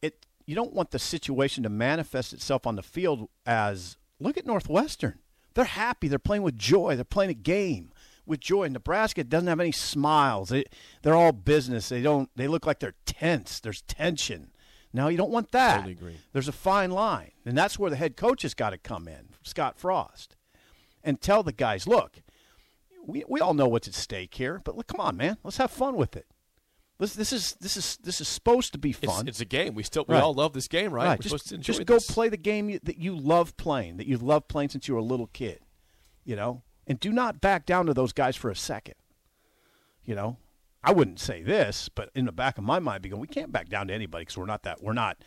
it. 0.01 0.25
You 0.45 0.55
don't 0.55 0.73
want 0.73 0.91
the 0.91 0.99
situation 0.99 1.63
to 1.63 1.69
manifest 1.69 2.33
itself 2.33 2.65
on 2.67 2.75
the 2.75 2.83
field 2.83 3.29
as 3.45 3.97
look 4.19 4.37
at 4.37 4.45
Northwestern. 4.45 5.19
They're 5.55 5.65
happy. 5.65 6.07
They're 6.07 6.19
playing 6.19 6.43
with 6.43 6.57
joy. 6.57 6.95
They're 6.95 7.03
playing 7.05 7.29
a 7.31 7.35
game 7.35 7.91
with 8.25 8.39
joy. 8.39 8.67
Nebraska 8.69 9.23
doesn't 9.23 9.47
have 9.47 9.59
any 9.59 9.71
smiles. 9.71 10.49
They, 10.49 10.63
they're 11.03 11.15
all 11.15 11.31
business. 11.31 11.89
They 11.89 12.01
don't. 12.01 12.29
They 12.35 12.47
look 12.47 12.65
like 12.65 12.79
they're 12.79 12.95
tense. 13.05 13.59
There's 13.59 13.81
tension. 13.83 14.51
No, 14.93 15.07
you 15.07 15.17
don't 15.17 15.31
want 15.31 15.51
that. 15.51 15.77
Totally 15.77 15.93
agree. 15.93 16.17
There's 16.33 16.47
a 16.47 16.51
fine 16.53 16.91
line, 16.91 17.31
and 17.45 17.57
that's 17.57 17.79
where 17.79 17.89
the 17.89 17.95
head 17.95 18.15
coach 18.15 18.43
has 18.43 18.53
got 18.53 18.69
to 18.71 18.77
come 18.77 19.07
in, 19.07 19.29
Scott 19.41 19.77
Frost, 19.79 20.35
and 21.03 21.19
tell 21.19 21.41
the 21.43 21.51
guys, 21.51 21.87
look, 21.87 22.21
we 23.05 23.23
we 23.27 23.39
all 23.41 23.53
know 23.53 23.67
what's 23.67 23.87
at 23.87 23.95
stake 23.95 24.35
here, 24.35 24.61
but 24.63 24.77
look, 24.77 24.87
come 24.87 24.99
on, 24.99 25.17
man, 25.17 25.37
let's 25.43 25.57
have 25.57 25.71
fun 25.71 25.95
with 25.95 26.15
it. 26.15 26.27
This 26.99 27.15
this 27.15 27.33
is 27.33 27.53
this 27.59 27.75
is 27.75 27.97
this 28.03 28.21
is 28.21 28.27
supposed 28.27 28.71
to 28.73 28.77
be 28.77 28.91
fun. 28.93 29.27
it's 29.27 29.41
a 29.41 29.45
game. 29.45 29.73
We 29.73 29.81
still 29.83 30.05
we 30.07 30.13
Right. 30.13 30.23
all 30.23 30.33
love 30.35 30.53
this 30.53 30.67
game, 30.67 30.93
right? 30.93 31.05
Right. 31.05 31.19
We're 31.19 31.23
Just, 31.23 31.29
supposed 31.29 31.49
to 31.49 31.55
enjoy 31.55 31.73
just 31.73 31.85
go 31.87 32.13
play 32.13 32.29
the 32.29 32.37
game 32.37 32.69
you, 32.69 32.79
that 32.83 32.97
you 32.99 33.15
love 33.17 33.57
playing, 33.57 33.97
that 33.97 34.05
you 34.07 34.17
love 34.17 34.47
playing 34.47 34.69
since 34.69 34.87
you 34.87 34.93
were 34.93 34.99
a 34.99 35.03
little 35.03 35.27
kid. 35.27 35.59
You 36.23 36.35
know, 36.37 36.61
and 36.87 36.99
do 36.99 37.11
not 37.11 37.41
back 37.41 37.65
down 37.65 37.87
to 37.87 37.93
those 37.93 38.13
guys 38.13 38.35
for 38.37 38.49
a 38.51 38.55
second. 38.55 38.95
You 40.05 40.15
know, 40.15 40.37
I 40.83 40.91
wouldn't 40.91 41.19
say 41.19 41.41
this, 41.41 41.89
but 41.89 42.09
in 42.13 42.25
the 42.25 42.31
back 42.31 42.57
of 42.57 42.63
my 42.63 42.79
mind, 42.79 42.95
I'd 42.95 43.01
be 43.01 43.09
going, 43.09 43.21
we 43.21 43.27
can't 43.27 43.51
back 43.51 43.69
down 43.69 43.87
to 43.87 43.93
anybody 43.93 44.23
because 44.23 44.37
we're 44.37 44.45
not 44.45 44.63
that 44.63 44.83
we're 44.83 44.93
not 44.93 45.17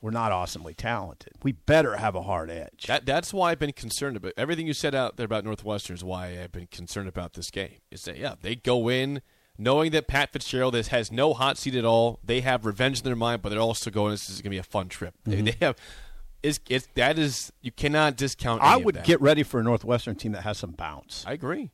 we're 0.00 0.10
not 0.10 0.30
awesomely 0.30 0.74
talented. 0.74 1.32
We 1.42 1.52
better 1.52 1.96
have 1.96 2.14
a 2.14 2.22
hard 2.22 2.50
edge. 2.50 2.84
That 2.86 3.06
that's 3.06 3.32
why 3.32 3.50
I've 3.50 3.58
been 3.58 3.72
concerned 3.72 4.16
about 4.16 4.32
everything 4.36 4.66
you 4.66 4.74
said 4.74 4.94
out 4.94 5.16
there 5.16 5.26
about 5.26 5.44
Northwestern. 5.44 5.94
Is 5.94 6.04
why 6.04 6.40
I've 6.40 6.52
been 6.52 6.68
concerned 6.68 7.08
about 7.08 7.32
this 7.32 7.50
game. 7.50 7.78
Is 7.90 8.04
that 8.04 8.18
yeah, 8.18 8.34
they 8.40 8.54
go 8.54 8.88
in 8.88 9.22
knowing 9.58 9.90
that 9.90 10.06
Pat 10.06 10.32
Fitzgerald 10.32 10.74
is, 10.76 10.88
has 10.88 11.10
no 11.10 11.34
hot 11.34 11.58
seat 11.58 11.74
at 11.74 11.84
all. 11.84 12.20
They 12.22 12.40
have 12.42 12.64
revenge 12.64 12.98
in 13.00 13.04
their 13.04 13.16
mind, 13.16 13.42
but 13.42 13.48
they're 13.48 13.58
also 13.58 13.90
going. 13.90 14.12
This 14.12 14.30
is 14.30 14.36
going 14.36 14.44
to 14.44 14.50
be 14.50 14.58
a 14.58 14.62
fun 14.62 14.88
trip. 14.88 15.14
They, 15.24 15.36
mm-hmm. 15.36 15.44
they 15.46 15.56
have. 15.60 15.76
Is 16.40 16.60
it's 16.68 16.86
that 16.94 17.18
is 17.18 17.52
you 17.60 17.72
cannot 17.72 18.16
discount. 18.16 18.62
I 18.62 18.76
would 18.76 19.02
get 19.02 19.20
ready 19.20 19.42
for 19.42 19.58
a 19.58 19.64
Northwestern 19.64 20.14
team 20.14 20.32
that 20.32 20.42
has 20.42 20.58
some 20.58 20.70
bounce. 20.70 21.24
I 21.26 21.32
agree. 21.32 21.72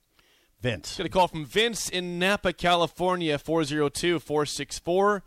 Vince. 0.65 0.97
Get 0.97 1.05
a 1.05 1.11
call 1.11 1.29
from 1.29 1.45
Vince 1.45 1.91
in 1.91 2.19
Napa, 2.19 2.55
California, 2.55 3.37
402 3.37 4.19
464 4.19 5.23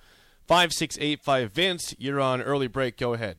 5685. 0.48 1.52
Vince, 1.52 1.96
you're 2.00 2.20
on 2.20 2.42
early 2.42 2.66
break. 2.66 2.98
Go 2.98 3.14
ahead. 3.14 3.38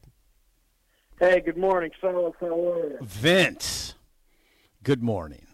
Hey, 1.18 1.40
good 1.40 1.56
morning, 1.56 1.90
fellas. 2.00 2.34
How 2.40 2.46
are 2.46 2.90
you? 2.90 2.98
Vince. 3.00 3.94
Good 4.84 5.02
morning. 5.02 5.48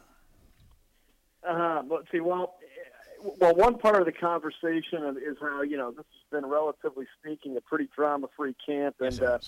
Uh, 1.49 1.81
let's 1.89 2.13
see, 2.13 2.21
well, 2.21 2.57
well, 3.41 3.55
one 3.55 3.79
part 3.79 4.01
of 4.01 4.05
the 4.05 4.13
conversation 4.13 5.17
is 5.27 5.39
how 5.41 5.63
you 5.63 5.79
know 5.79 5.93
this 5.93 6.05
has 6.05 6.43
been, 6.43 6.51
relatively 6.51 7.07
speaking, 7.19 7.57
a 7.57 7.63
pretty 7.63 7.89
drama-free 7.97 8.55
camp, 8.67 8.97
and 9.01 9.23
uh, 9.23 9.39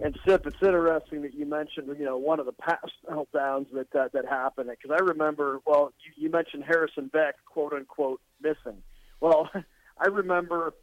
and 0.00 0.18
Sip, 0.26 0.46
it's 0.46 0.56
interesting 0.62 1.22
that 1.22 1.34
you 1.34 1.46
mentioned 1.46 1.88
you 1.98 2.04
know 2.04 2.16
one 2.16 2.40
of 2.40 2.46
the 2.46 2.52
past 2.52 2.92
meltdowns 3.08 3.66
that 3.72 4.12
that 4.12 4.26
happened 4.28 4.70
because 4.70 4.96
I 4.98 5.02
remember. 5.02 5.60
Well, 5.66 5.92
you, 6.04 6.24
you 6.24 6.30
mentioned 6.30 6.64
Harrison 6.64 7.08
Beck, 7.08 7.36
quote 7.46 7.72
unquote, 7.72 8.20
missing. 8.40 8.82
Well, 9.20 9.50
I 9.98 10.08
remember. 10.08 10.74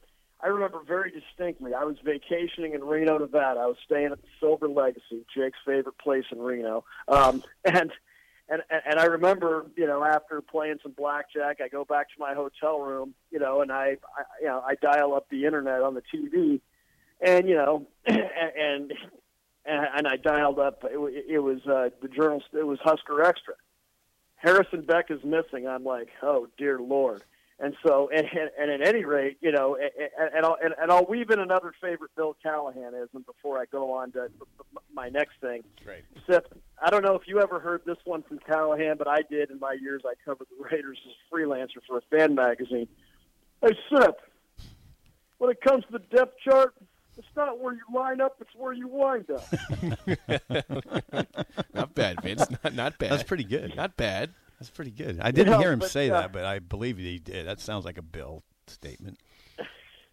I 0.44 0.48
remember 0.48 0.80
very 0.88 1.12
distinctly. 1.12 1.76
I 1.76 1.84
was 1.84 1.98
vacationing 2.04 2.74
in 2.74 2.84
Reno, 2.84 3.20
Nevada. 3.20 3.60
I 3.60 3.68
was 3.68 3.78
staying 3.86 4.12
at 4.12 4.20
the 4.20 4.28
Silver 4.40 4.68
Legacy, 4.68 5.24
Jake's 5.36 5.60
favorite 5.64 6.00
place 6.00 6.24
in 6.32 6.40
Reno, 6.40 6.84
um, 7.08 7.44
and 7.66 7.92
and 8.50 8.62
and 8.70 9.00
I 9.00 9.06
remember, 9.06 9.66
you 9.76 9.88
know, 9.88 10.04
after 10.04 10.42
playing 10.42 10.78
some 10.84 10.92
blackjack, 10.92 11.62
I 11.64 11.70
go 11.70 11.86
back 11.86 12.08
to 12.10 12.16
my 12.20 12.34
hotel 12.34 12.80
room, 12.80 13.14
you 13.32 13.40
know, 13.40 13.62
and 13.62 13.72
I, 13.72 13.98
I 14.18 14.24
you 14.42 14.48
know, 14.48 14.62
I 14.66 14.76
dial 14.76 15.14
up 15.14 15.28
the 15.30 15.46
internet 15.46 15.82
on 15.82 15.94
the 15.94 16.02
TV, 16.14 16.60
and 17.22 17.48
you 17.48 17.56
know, 17.56 17.88
and 18.06 18.94
and, 19.66 19.88
and 19.96 20.08
I 20.08 20.18
dialed 20.18 20.60
up. 20.60 20.84
It, 20.84 21.26
it 21.30 21.40
was 21.40 21.60
uh, 21.68 21.90
the 22.02 22.08
journal. 22.08 22.42
It 22.54 22.66
was 22.66 22.80
Husker 22.84 23.24
Extra. 23.24 23.54
Harrison 24.36 24.82
Beck 24.82 25.12
is 25.12 25.24
missing. 25.24 25.68
I'm 25.68 25.84
like, 25.84 26.10
oh 26.24 26.48
dear 26.58 26.80
lord. 26.80 27.24
And 27.62 27.76
so, 27.86 28.10
and, 28.10 28.28
and, 28.60 28.72
at 28.72 28.82
any 28.82 29.06
rate, 29.06 29.38
you 29.40 29.52
know, 29.52 29.76
and, 29.76 29.92
and, 30.20 30.36
and, 30.36 30.46
I'll, 30.46 30.58
and, 30.64 30.74
and 30.82 30.92
I'll 30.92 31.06
weave 31.06 31.30
in 31.30 31.40
another 31.40 31.72
favorite 31.80 32.10
Bill 32.18 32.36
callahan 32.42 32.82
Callahanism 32.82 33.22
before 33.22 33.60
I 33.60 33.66
go 33.72 33.94
on 33.94 34.12
to 34.14 34.30
my 34.92 35.10
next 35.10 35.34
thing. 35.42 35.62
Sip, 36.28 36.52
I 36.82 36.90
don't 36.90 37.04
know 37.04 37.14
if 37.14 37.28
you 37.28 37.40
ever 37.40 37.60
heard 37.60 37.84
this 37.86 38.00
one 38.04 38.24
from 38.24 38.40
Callahan, 38.40 38.98
but 38.98 39.08
I 39.08 39.22
did 39.30 39.52
in 39.52 39.60
my 39.60 39.78
years. 39.80 40.02
I 40.08 40.14
covered 40.26 40.48
the 40.50 40.64
Raiders 40.72 40.98
as 41.06 41.12
a 41.12 41.36
freelancer 41.36 41.86
for 41.88 42.00
a 42.00 42.02
fan 42.10 42.34
magazine. 42.34 42.88
Hey, 43.62 43.78
Sip, 43.94 44.20
when 45.38 45.52
it 45.52 45.62
comes 45.62 45.86
to 45.86 45.92
the 45.92 46.00
depth 46.00 46.40
chart, 46.44 46.74
it's 47.18 47.28
not 47.36 47.60
where 47.60 47.74
you 47.74 47.82
line 47.94 48.22
up; 48.22 48.38
it's 48.40 48.56
where 48.56 48.74
you 48.74 48.88
wind 48.88 49.30
up. 49.30 49.44
Not 51.74 51.94
bad, 51.94 52.22
Vince. 52.22 52.46
Not, 52.64 52.74
not 52.74 52.98
bad. 52.98 53.12
That's 53.12 53.24
pretty 53.24 53.44
good. 53.44 53.76
Not 53.76 53.98
bad. 53.98 54.34
That's 54.60 54.70
pretty 54.70 54.92
good. 54.92 55.20
I 55.20 55.32
didn't 55.32 55.54
know, 55.54 55.60
hear 55.60 55.72
him 55.72 55.80
but, 55.80 55.90
say 55.90 56.10
uh, 56.10 56.22
that, 56.22 56.32
but 56.32 56.46
I 56.46 56.60
believe 56.60 56.98
he 56.98 57.18
did. 57.20 57.48
That 57.48 57.60
sounds 57.60 57.84
like 57.84 57.98
a 57.98 58.04
Bill 58.04 58.44
statement. 58.68 59.20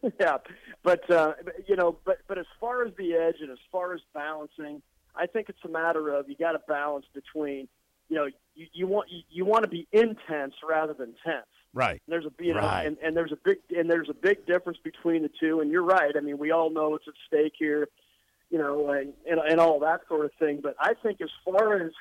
yeah, 0.20 0.38
but 0.82 1.08
uh, 1.10 1.34
you 1.66 1.76
know, 1.76 1.98
but 2.04 2.18
but 2.26 2.38
as 2.38 2.46
far 2.60 2.84
as 2.86 2.92
the 2.96 3.14
edge 3.14 3.36
and 3.40 3.50
as 3.50 3.58
far 3.70 3.94
as 3.94 4.00
balancing, 4.14 4.82
I 5.14 5.26
think 5.26 5.48
it's 5.48 5.58
a 5.64 5.68
matter 5.68 6.08
of 6.14 6.28
you 6.28 6.36
got 6.36 6.52
to 6.52 6.60
balance 6.66 7.06
between, 7.14 7.68
you 8.08 8.16
know, 8.16 8.26
you, 8.54 8.66
you 8.72 8.86
want 8.86 9.10
you, 9.10 9.20
you 9.30 9.44
want 9.44 9.64
to 9.64 9.68
be 9.68 9.86
intense 9.92 10.54
rather 10.66 10.94
than 10.94 11.14
tense. 11.24 11.46
Right. 11.78 12.02
There's 12.08 12.26
a 12.26 12.32
you 12.40 12.54
know, 12.54 12.60
Right. 12.60 12.86
and, 12.86 12.96
and 13.02 13.16
there's 13.16 13.30
a 13.30 13.36
big 13.36 13.58
and 13.76 13.88
there's 13.88 14.08
a 14.10 14.14
big 14.14 14.44
difference 14.46 14.78
between 14.82 15.22
the 15.22 15.30
two. 15.40 15.60
And 15.60 15.70
you're 15.70 15.84
right. 15.84 16.12
I 16.16 16.20
mean, 16.20 16.36
we 16.38 16.50
all 16.50 16.70
know 16.70 16.96
it's 16.96 17.06
at 17.06 17.14
stake 17.28 17.52
here, 17.56 17.88
you 18.50 18.58
know, 18.58 18.90
and 18.90 19.12
and, 19.30 19.38
and 19.38 19.60
all 19.60 19.78
that 19.80 20.00
sort 20.08 20.24
of 20.24 20.32
thing. 20.40 20.58
But 20.60 20.74
I 20.80 20.94
think 21.02 21.20
as 21.20 21.30
far 21.44 21.80
as 21.80 21.92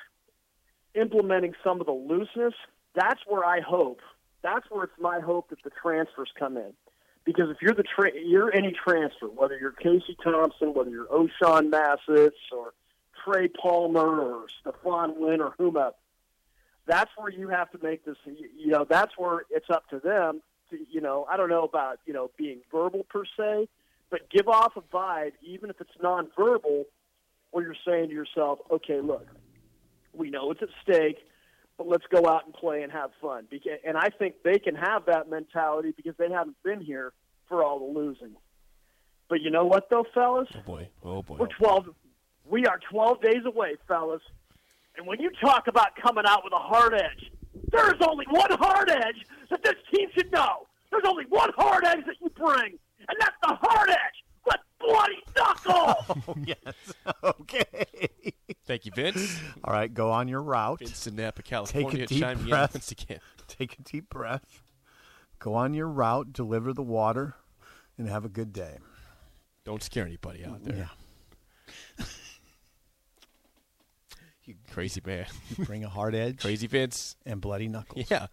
implementing 0.94 1.54
some 1.62 1.80
of 1.80 1.86
the 1.86 1.92
looseness, 1.92 2.54
that's 2.94 3.20
where 3.26 3.44
I 3.44 3.60
hope. 3.60 4.00
That's 4.42 4.68
where 4.70 4.84
it's 4.84 4.98
my 5.00 5.20
hope 5.20 5.50
that 5.50 5.62
the 5.62 5.70
transfers 5.70 6.30
come 6.38 6.56
in. 6.56 6.72
Because 7.24 7.50
if 7.50 7.58
you're 7.60 7.74
the 7.74 7.82
tra- 7.84 8.18
you're 8.20 8.52
any 8.54 8.72
transfer, 8.72 9.26
whether 9.26 9.56
you're 9.58 9.72
Casey 9.72 10.16
Thompson, 10.22 10.74
whether 10.74 10.90
you're 10.90 11.06
Ochaun 11.06 11.70
Massett 11.70 12.34
or 12.50 12.72
Trey 13.24 13.48
Palmer 13.48 14.20
or 14.22 14.46
Stephon 14.64 15.16
Wynn 15.18 15.40
or 15.40 15.54
whomever, 15.58 15.92
that's 16.88 17.10
where 17.16 17.30
you 17.30 17.48
have 17.48 17.70
to 17.72 17.78
make 17.82 18.04
this. 18.04 18.16
You 18.24 18.68
know, 18.68 18.86
that's 18.88 19.12
where 19.16 19.42
it's 19.50 19.68
up 19.70 19.88
to 19.90 20.00
them. 20.00 20.42
To, 20.70 20.78
you 20.90 21.00
know, 21.00 21.26
I 21.30 21.36
don't 21.36 21.50
know 21.50 21.62
about 21.62 22.00
you 22.06 22.12
know 22.12 22.30
being 22.36 22.60
verbal 22.72 23.04
per 23.08 23.24
se, 23.36 23.68
but 24.10 24.28
give 24.30 24.48
off 24.48 24.72
a 24.76 24.80
vibe, 24.80 25.32
even 25.42 25.70
if 25.70 25.80
it's 25.80 25.90
nonverbal, 26.02 26.84
where 27.50 27.64
you're 27.64 27.76
saying 27.86 28.08
to 28.08 28.14
yourself, 28.14 28.58
"Okay, 28.70 29.00
look, 29.00 29.26
we 30.14 30.30
know 30.30 30.50
it's 30.50 30.62
at 30.62 30.70
stake, 30.82 31.18
but 31.76 31.86
let's 31.86 32.04
go 32.10 32.26
out 32.26 32.46
and 32.46 32.54
play 32.54 32.82
and 32.82 32.90
have 32.90 33.10
fun." 33.20 33.46
And 33.84 33.96
I 33.96 34.08
think 34.08 34.42
they 34.42 34.58
can 34.58 34.74
have 34.74 35.04
that 35.06 35.28
mentality 35.28 35.92
because 35.94 36.16
they 36.16 36.30
haven't 36.30 36.56
been 36.64 36.80
here 36.80 37.12
for 37.48 37.62
all 37.62 37.78
the 37.78 37.98
losing. 37.98 38.34
But 39.28 39.42
you 39.42 39.50
know 39.50 39.66
what, 39.66 39.90
though, 39.90 40.06
fellas? 40.14 40.48
Oh 40.54 40.62
boy. 40.66 40.88
Oh 41.04 41.22
boy. 41.22 41.36
We're 41.38 41.48
12. 41.48 41.94
We 42.46 42.64
are 42.64 42.78
12 42.90 43.20
days 43.20 43.44
away, 43.44 43.76
fellas. 43.86 44.22
And 44.98 45.06
when 45.06 45.20
you 45.20 45.30
talk 45.40 45.68
about 45.68 45.94
coming 45.96 46.24
out 46.26 46.42
with 46.42 46.52
a 46.52 46.58
hard 46.58 46.92
edge, 46.92 47.30
there 47.70 47.88
is 47.94 48.00
only 48.06 48.26
one 48.30 48.50
hard 48.58 48.90
edge 48.90 49.24
that 49.48 49.62
this 49.62 49.74
team 49.94 50.08
should 50.12 50.30
know. 50.32 50.66
There's 50.90 51.04
only 51.06 51.24
one 51.28 51.50
hard 51.56 51.84
edge 51.86 52.04
that 52.06 52.16
you 52.20 52.28
bring, 52.30 52.78
and 53.08 53.16
that's 53.20 53.36
the 53.42 53.54
hard 53.62 53.90
edge 53.90 53.96
with 54.44 54.56
bloody 54.80 55.22
knuckles. 55.36 55.94
Oh, 56.28 56.34
yes. 56.44 56.58
Okay. 57.22 57.86
Thank 58.66 58.86
you, 58.86 58.92
Vince. 58.94 59.40
All 59.64 59.72
right, 59.72 59.92
go 59.92 60.10
on 60.10 60.26
your 60.28 60.42
route. 60.42 60.80
Vince 60.80 61.06
in 61.06 61.16
Napa, 61.16 61.42
California. 61.42 62.06
deep 62.06 62.20
chiming 62.20 62.44
in 62.44 62.50
breath. 62.50 62.74
once 62.74 62.90
again. 62.90 63.20
Take 63.46 63.78
a 63.78 63.82
deep 63.82 64.10
breath. 64.10 64.62
Go 65.38 65.54
on 65.54 65.74
your 65.74 65.88
route, 65.88 66.32
deliver 66.32 66.72
the 66.72 66.82
water, 66.82 67.36
and 67.96 68.08
have 68.08 68.24
a 68.24 68.28
good 68.28 68.52
day. 68.52 68.78
Don't 69.64 69.82
scare 69.82 70.04
anybody 70.04 70.44
out 70.44 70.64
there. 70.64 70.76
Yeah. 70.76 70.86
Crazy 74.70 75.00
man. 75.04 75.26
You 75.56 75.64
bring 75.64 75.84
a 75.84 75.88
hard 75.88 76.14
edge 76.16 76.40
Crazy 76.40 76.66
Vince. 76.66 77.16
and 77.26 77.40
bloody 77.40 77.68
knuckles. 77.68 78.10
Yeah. 78.10 78.26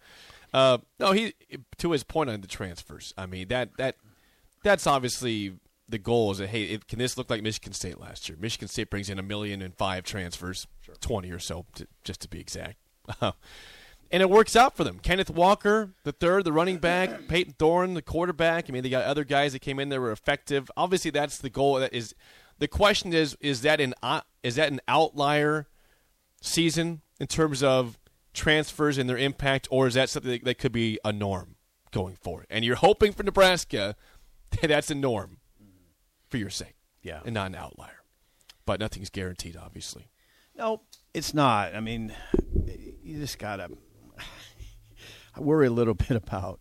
Uh, 0.52 0.78
no, 0.98 1.12
he 1.12 1.34
to 1.78 1.92
his 1.92 2.04
point 2.04 2.30
on 2.30 2.40
the 2.40 2.46
transfers. 2.46 3.12
I 3.18 3.26
mean 3.26 3.48
that 3.48 3.76
that 3.78 3.96
that's 4.62 4.86
obviously 4.86 5.54
the 5.88 5.98
goal. 5.98 6.30
Is 6.32 6.38
that 6.38 6.48
hey, 6.48 6.64
it, 6.64 6.88
can 6.88 6.98
this 6.98 7.16
look 7.16 7.30
like 7.30 7.42
Michigan 7.42 7.72
State 7.72 8.00
last 8.00 8.28
year? 8.28 8.38
Michigan 8.40 8.68
State 8.68 8.90
brings 8.90 9.08
in 9.10 9.18
a 9.18 9.22
million 9.22 9.62
and 9.62 9.74
five 9.74 10.04
transfers, 10.04 10.66
twenty 11.00 11.30
or 11.30 11.38
so, 11.38 11.66
to, 11.74 11.86
just 12.04 12.20
to 12.22 12.28
be 12.28 12.40
exact, 12.40 12.76
and 13.20 13.34
it 14.10 14.30
works 14.30 14.56
out 14.56 14.76
for 14.76 14.84
them. 14.84 14.98
Kenneth 14.98 15.30
Walker, 15.30 15.90
the 16.04 16.12
third, 16.12 16.44
the 16.44 16.52
running 16.52 16.78
back, 16.78 17.10
Payton 17.28 17.54
Thorne, 17.58 17.94
the 17.94 18.02
quarterback. 18.02 18.66
I 18.68 18.72
mean, 18.72 18.82
they 18.82 18.88
got 18.88 19.04
other 19.04 19.24
guys 19.24 19.52
that 19.52 19.60
came 19.60 19.78
in 19.78 19.88
that 19.90 20.00
were 20.00 20.12
effective. 20.12 20.70
Obviously, 20.76 21.10
that's 21.10 21.38
the 21.38 21.50
goal. 21.50 21.74
That 21.74 21.92
is 21.92 22.14
the 22.58 22.68
question 22.68 23.12
is 23.12 23.36
is 23.40 23.62
that 23.62 23.80
an 23.80 23.94
uh, 24.02 24.22
is 24.42 24.56
that 24.56 24.72
an 24.72 24.80
outlier 24.88 25.68
season 26.46 27.02
in 27.20 27.26
terms 27.26 27.62
of 27.62 27.98
transfers 28.34 28.98
and 28.98 29.08
their 29.08 29.18
impact, 29.18 29.68
or 29.70 29.86
is 29.86 29.94
that 29.94 30.08
something 30.08 30.30
that, 30.30 30.44
that 30.44 30.58
could 30.58 30.72
be 30.72 30.98
a 31.04 31.12
norm 31.12 31.56
going 31.90 32.16
forward? 32.16 32.46
And 32.50 32.64
you're 32.64 32.76
hoping 32.76 33.12
for 33.12 33.22
Nebraska 33.22 33.96
that 34.60 34.68
that's 34.68 34.90
a 34.90 34.94
norm 34.94 35.38
for 36.28 36.36
your 36.38 36.50
sake, 36.50 36.74
Yeah. 37.02 37.20
and 37.24 37.34
not 37.34 37.46
an 37.48 37.54
outlier. 37.54 38.02
But 38.64 38.80
nothing's 38.80 39.10
guaranteed, 39.10 39.56
obviously. 39.56 40.08
No, 40.56 40.82
it's 41.14 41.32
not. 41.34 41.74
I 41.74 41.80
mean, 41.80 42.12
you 43.02 43.18
just 43.18 43.38
gotta. 43.38 43.68
I 45.34 45.40
worry 45.40 45.66
a 45.66 45.70
little 45.70 45.94
bit 46.08 46.10
about. 46.12 46.60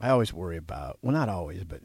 I 0.00 0.10
always 0.10 0.32
worry 0.34 0.56
about. 0.58 0.98
Well, 1.00 1.12
not 1.12 1.28
always, 1.28 1.64
but 1.64 1.80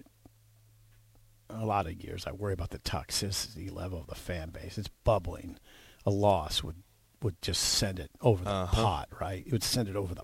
a 1.49 1.65
lot 1.65 1.85
of 1.87 1.93
years 2.03 2.25
I 2.27 2.31
worry 2.31 2.53
about 2.53 2.71
the 2.71 2.79
toxicity 2.79 3.71
level 3.73 3.99
of 3.99 4.07
the 4.07 4.15
fan 4.15 4.49
base. 4.49 4.77
It's 4.77 4.89
bubbling. 5.03 5.57
A 6.05 6.09
loss 6.11 6.63
would 6.63 6.77
would 7.21 7.39
just 7.41 7.61
send 7.61 7.99
it 7.99 8.09
over 8.21 8.43
the 8.43 8.49
Uh-huh. 8.49 8.83
pot, 8.83 9.09
right? 9.19 9.43
It 9.45 9.51
would 9.51 9.63
send 9.63 9.87
it 9.89 9.95
over 9.95 10.15
the. 10.15 10.23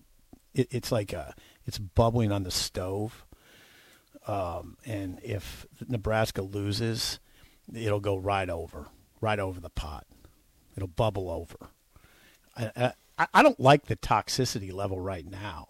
It, 0.56 0.68
it's 0.72 0.92
like 0.92 1.14
a, 1.14 1.36
it's 1.66 1.78
bubbling 1.78 2.32
on 2.32 2.42
the 2.44 2.50
stove, 2.52 3.24
um, 4.26 4.78
and 4.86 5.20
if 5.24 5.66
Nebraska 5.88 6.42
loses, 6.42 7.20
it'll 7.74 8.00
go 8.00 8.18
right 8.18 8.50
over, 8.50 8.88
right 9.22 9.40
over 9.40 9.60
the 9.60 9.70
pot. 9.70 10.06
It'll 10.76 10.88
bubble 10.88 11.30
over. 11.30 11.70
I, 12.56 12.94
I, 13.20 13.28
I 13.34 13.44
don't 13.44 13.60
like 13.60 13.86
the 13.86 13.96
toxicity 13.96 14.74
level 14.74 15.00
right 15.00 15.26
now. 15.30 15.68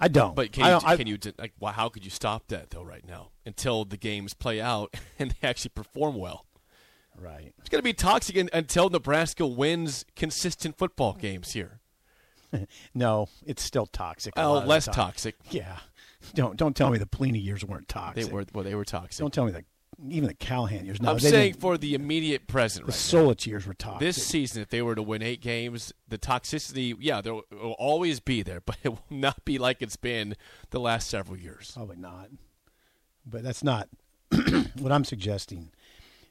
I 0.00 0.08
don't. 0.08 0.34
But 0.34 0.50
can 0.52 0.64
you, 0.64 0.80
I- 0.88 0.96
can 0.96 1.06
you 1.06 1.16
like 1.38 1.52
wh- 1.62 1.72
how 1.72 1.88
could 1.88 2.04
you 2.04 2.10
stop 2.10 2.48
that 2.48 2.70
though 2.70 2.82
right 2.82 3.06
now 3.06 3.30
until 3.46 3.84
the 3.84 3.96
games 3.96 4.34
play 4.34 4.60
out 4.60 4.92
and 5.20 5.30
they 5.40 5.48
actually 5.48 5.70
perform 5.74 6.16
well? 6.16 6.46
Right. 7.18 7.54
It's 7.58 7.68
going 7.68 7.78
to 7.80 7.84
be 7.84 7.92
toxic 7.92 8.36
un- 8.36 8.50
until 8.52 8.88
Nebraska 8.90 9.46
wins 9.46 10.04
consistent 10.16 10.76
football 10.78 11.14
games 11.14 11.52
here. 11.52 11.80
No, 12.94 13.28
it's 13.46 13.62
still 13.62 13.86
toxic. 13.86 14.34
Oh, 14.36 14.52
lot 14.52 14.56
of 14.58 14.62
the 14.64 14.68
less 14.68 14.84
time. 14.84 14.94
toxic. 14.94 15.36
Yeah. 15.50 15.78
Don't 16.34 16.56
don't 16.56 16.76
tell 16.76 16.90
me 16.90 16.98
the 16.98 17.06
Pelini 17.06 17.42
years 17.42 17.64
weren't 17.64 17.88
toxic. 17.88 18.26
They 18.26 18.30
were 18.30 18.44
well, 18.52 18.62
they 18.62 18.76
were 18.76 18.84
toxic. 18.84 19.20
Don't 19.20 19.32
tell 19.34 19.44
me 19.44 19.50
that 19.52 19.64
even 20.08 20.28
the 20.28 20.34
Callahan 20.34 20.86
years. 20.86 21.00
No, 21.02 21.10
I'm 21.10 21.18
saying 21.18 21.54
for 21.54 21.76
the 21.76 21.94
immediate 21.94 22.46
present 22.46 22.86
the 22.86 22.92
right. 22.92 22.96
Solich 22.96 23.46
years 23.46 23.66
were 23.66 23.74
toxic. 23.74 24.00
This 24.00 24.24
season, 24.24 24.62
if 24.62 24.68
they 24.68 24.82
were 24.82 24.94
to 24.94 25.02
win 25.02 25.20
eight 25.22 25.40
games, 25.40 25.92
the 26.08 26.18
toxicity, 26.18 26.94
yeah, 27.00 27.20
there 27.20 27.34
will 27.34 27.44
will 27.50 27.72
always 27.72 28.20
be 28.20 28.42
there, 28.42 28.60
but 28.64 28.76
it 28.84 28.90
will 28.90 29.04
not 29.10 29.44
be 29.44 29.58
like 29.58 29.82
it's 29.82 29.96
been 29.96 30.36
the 30.70 30.78
last 30.78 31.08
several 31.08 31.36
years. 31.36 31.72
Probably 31.74 31.96
not. 31.96 32.28
But 33.26 33.42
that's 33.42 33.64
not 33.64 33.88
what 34.78 34.92
I'm 34.92 35.04
suggesting. 35.04 35.70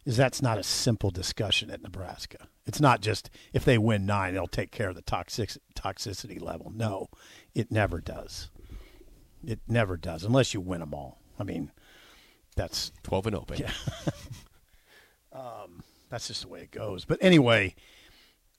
Is 0.04 0.18
that's 0.18 0.42
not 0.42 0.58
a 0.58 0.64
simple 0.64 1.12
discussion 1.12 1.70
at 1.70 1.84
Nebraska. 1.84 2.48
It's 2.66 2.82
not 2.82 3.02
just 3.02 3.30
if 3.54 3.64
they 3.64 3.78
win 3.78 4.06
nine, 4.06 4.34
they'll 4.34 4.48
take 4.48 4.72
care 4.72 4.90
of 4.90 4.96
the 4.96 5.04
toxic 5.04 5.52
toxicity 5.76 6.42
level. 6.42 6.72
No, 6.74 7.10
it 7.54 7.72
never 7.72 8.02
does. 8.02 8.50
It 9.46 9.60
never 9.68 9.98
does 9.98 10.24
unless 10.24 10.54
you 10.54 10.62
win 10.62 10.80
them 10.80 10.94
all. 10.94 11.20
I 11.40 11.44
mean, 11.44 11.72
that's 12.56 12.92
12 13.04 13.28
and 13.28 13.36
0, 13.36 13.46
baby. 13.46 13.66
that's 16.12 16.28
just 16.28 16.44
the 16.44 16.50
way 16.50 16.62
it 16.62 16.72
goes. 16.72 17.06
But 17.06 17.18
anyway, 17.22 17.74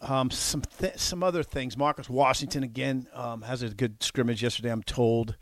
um, 0.00 0.30
some 0.30 0.62
th- 0.62 0.96
some 0.96 1.22
other 1.22 1.44
things. 1.44 1.76
Marcus 1.76 2.10
Washington 2.10 2.64
again 2.64 3.06
um, 3.14 3.42
has 3.42 3.62
a 3.62 3.68
good 3.68 4.02
scrimmage 4.02 4.42
yesterday. 4.42 4.72
I'm 4.72 4.82
told. 4.82 5.36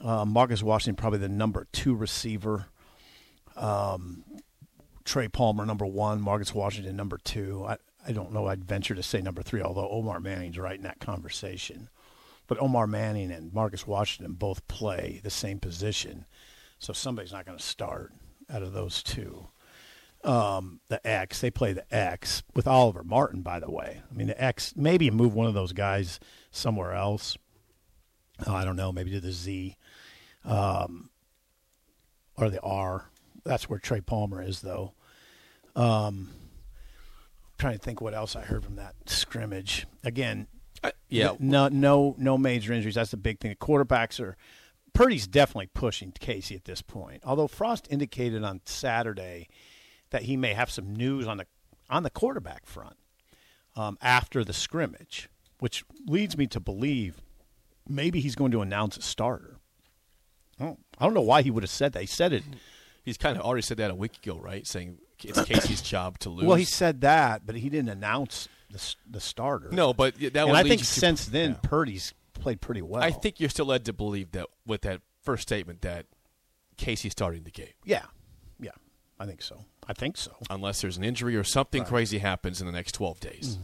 Um, 0.00 0.30
Marcus 0.30 0.62
Washington 0.62 0.96
probably 0.96 1.20
the 1.20 1.28
number 1.28 1.68
two 1.70 1.94
receiver. 1.94 2.66
Um, 3.54 4.24
Trey 5.04 5.28
Palmer 5.28 5.66
number 5.66 5.86
one. 5.86 6.20
Marcus 6.20 6.54
Washington 6.54 6.96
number 6.96 7.18
two. 7.18 7.64
I 7.66 7.76
I 8.06 8.12
don't 8.12 8.32
know. 8.32 8.46
I'd 8.46 8.64
venture 8.64 8.94
to 8.94 9.02
say 9.02 9.20
number 9.20 9.42
three, 9.42 9.62
although 9.62 9.88
Omar 9.88 10.20
Manning's 10.20 10.58
right 10.58 10.76
in 10.76 10.82
that 10.82 11.00
conversation. 11.00 11.88
But 12.46 12.60
Omar 12.60 12.86
Manning 12.86 13.30
and 13.30 13.52
Marcus 13.52 13.86
Washington 13.86 14.34
both 14.34 14.68
play 14.68 15.20
the 15.24 15.30
same 15.30 15.58
position, 15.58 16.26
so 16.78 16.92
somebody's 16.92 17.32
not 17.32 17.46
going 17.46 17.56
to 17.56 17.64
start 17.64 18.12
out 18.50 18.62
of 18.62 18.74
those 18.74 19.02
two 19.02 19.48
um, 20.24 20.80
the 20.88 21.06
X. 21.06 21.40
They 21.40 21.50
play 21.50 21.72
the 21.72 21.94
X 21.94 22.42
with 22.54 22.66
Oliver 22.66 23.04
Martin, 23.04 23.42
by 23.42 23.60
the 23.60 23.70
way. 23.70 24.02
I 24.10 24.14
mean, 24.14 24.28
the 24.28 24.42
X, 24.42 24.74
maybe 24.76 25.10
move 25.10 25.34
one 25.34 25.46
of 25.46 25.54
those 25.54 25.72
guys 25.72 26.18
somewhere 26.50 26.94
else. 26.94 27.36
Oh, 28.46 28.54
I 28.54 28.64
don't 28.64 28.76
know, 28.76 28.90
maybe 28.90 29.10
to 29.12 29.20
the 29.20 29.32
Z 29.32 29.76
um, 30.44 31.10
or 32.36 32.50
the 32.50 32.60
R. 32.62 33.10
That's 33.44 33.68
where 33.68 33.78
Trey 33.78 34.00
Palmer 34.00 34.42
is, 34.42 34.60
though. 34.60 34.94
Um, 35.76 36.30
trying 37.58 37.74
to 37.74 37.78
think 37.78 38.00
what 38.00 38.14
else 38.14 38.36
I 38.36 38.42
heard 38.42 38.64
from 38.64 38.76
that 38.76 38.94
scrimmage. 39.06 39.86
Again, 40.02 40.46
yeah. 41.08 41.34
no, 41.38 41.68
no, 41.68 42.14
no 42.18 42.38
major 42.38 42.72
injuries. 42.72 42.94
That's 42.94 43.10
the 43.10 43.16
big 43.16 43.40
thing. 43.40 43.50
The 43.50 43.56
quarterbacks 43.56 44.20
are. 44.20 44.36
Purdy's 44.92 45.26
definitely 45.26 45.68
pushing 45.74 46.12
Casey 46.12 46.54
at 46.54 46.66
this 46.66 46.80
point. 46.80 47.22
Although 47.24 47.48
Frost 47.48 47.88
indicated 47.90 48.44
on 48.44 48.60
Saturday 48.64 49.48
that 50.10 50.22
he 50.22 50.36
may 50.36 50.54
have 50.54 50.70
some 50.70 50.94
news 50.94 51.26
on 51.26 51.38
the 51.38 51.46
on 51.90 52.04
the 52.04 52.10
quarterback 52.10 52.64
front 52.64 52.96
um, 53.76 53.98
after 54.00 54.44
the 54.44 54.52
scrimmage, 54.52 55.28
which 55.58 55.84
leads 56.06 56.36
me 56.36 56.46
to 56.46 56.60
believe 56.60 57.20
maybe 57.88 58.20
he's 58.20 58.34
going 58.34 58.52
to 58.52 58.62
announce 58.62 58.96
a 58.96 59.02
starter. 59.02 59.58
I 60.60 60.64
don't, 60.64 60.80
I 60.98 61.04
don't 61.04 61.14
know 61.14 61.20
why 61.20 61.42
he 61.42 61.50
would 61.50 61.62
have 61.62 61.70
said 61.70 61.92
that. 61.92 62.00
He 62.00 62.06
said 62.06 62.32
it. 62.32 62.44
He's 63.04 63.18
kind 63.18 63.36
of 63.36 63.44
already 63.44 63.62
said 63.62 63.76
that 63.78 63.90
a 63.90 63.94
week 63.94 64.16
ago, 64.24 64.38
right? 64.38 64.66
Saying 64.66 64.98
it's 65.22 65.42
Casey's 65.44 65.82
job 65.82 66.18
to 66.20 66.30
lose. 66.30 66.46
Well, 66.46 66.56
he 66.56 66.64
said 66.64 67.02
that, 67.02 67.46
but 67.46 67.54
he 67.56 67.68
didn't 67.68 67.90
announce 67.90 68.48
the 68.70 68.94
the 69.08 69.20
starter. 69.20 69.68
no, 69.70 69.92
but 69.92 70.16
that 70.18 70.34
and 70.36 70.56
I 70.56 70.62
think 70.62 70.80
to- 70.80 70.86
since 70.86 71.26
then 71.26 71.50
yeah. 71.50 71.56
Purdy's 71.68 72.14
played 72.32 72.60
pretty 72.60 72.82
well. 72.82 73.02
I 73.02 73.10
think 73.10 73.40
you're 73.40 73.50
still 73.50 73.66
led 73.66 73.84
to 73.84 73.92
believe 73.92 74.32
that 74.32 74.46
with 74.66 74.82
that 74.82 75.00
first 75.22 75.42
statement 75.42 75.82
that 75.82 76.06
Casey's 76.76 77.12
starting 77.12 77.44
the 77.44 77.50
game, 77.50 77.68
Yeah, 77.84 78.02
yeah, 78.58 78.72
I 79.20 79.26
think 79.26 79.42
so. 79.42 79.64
I 79.86 79.92
think 79.92 80.16
so. 80.16 80.34
unless 80.50 80.80
there's 80.80 80.96
an 80.96 81.04
injury 81.04 81.36
or 81.36 81.44
something 81.44 81.84
crazy 81.84 82.18
happens 82.18 82.60
in 82.60 82.66
the 82.66 82.72
next 82.72 82.92
12 82.92 83.20
days. 83.20 83.58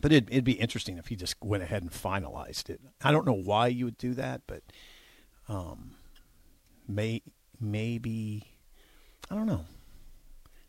But 0.00 0.12
it'd, 0.12 0.30
it'd 0.30 0.44
be 0.44 0.52
interesting 0.52 0.98
if 0.98 1.06
he 1.08 1.16
just 1.16 1.34
went 1.42 1.62
ahead 1.62 1.82
and 1.82 1.90
finalized 1.90 2.68
it. 2.70 2.80
I 3.02 3.10
don't 3.12 3.26
know 3.26 3.32
why 3.32 3.68
you 3.68 3.86
would 3.86 3.98
do 3.98 4.14
that, 4.14 4.42
but 4.46 4.62
um, 5.48 5.92
may 6.86 7.22
maybe 7.60 8.42
I 9.30 9.34
don't 9.34 9.46
know. 9.46 9.64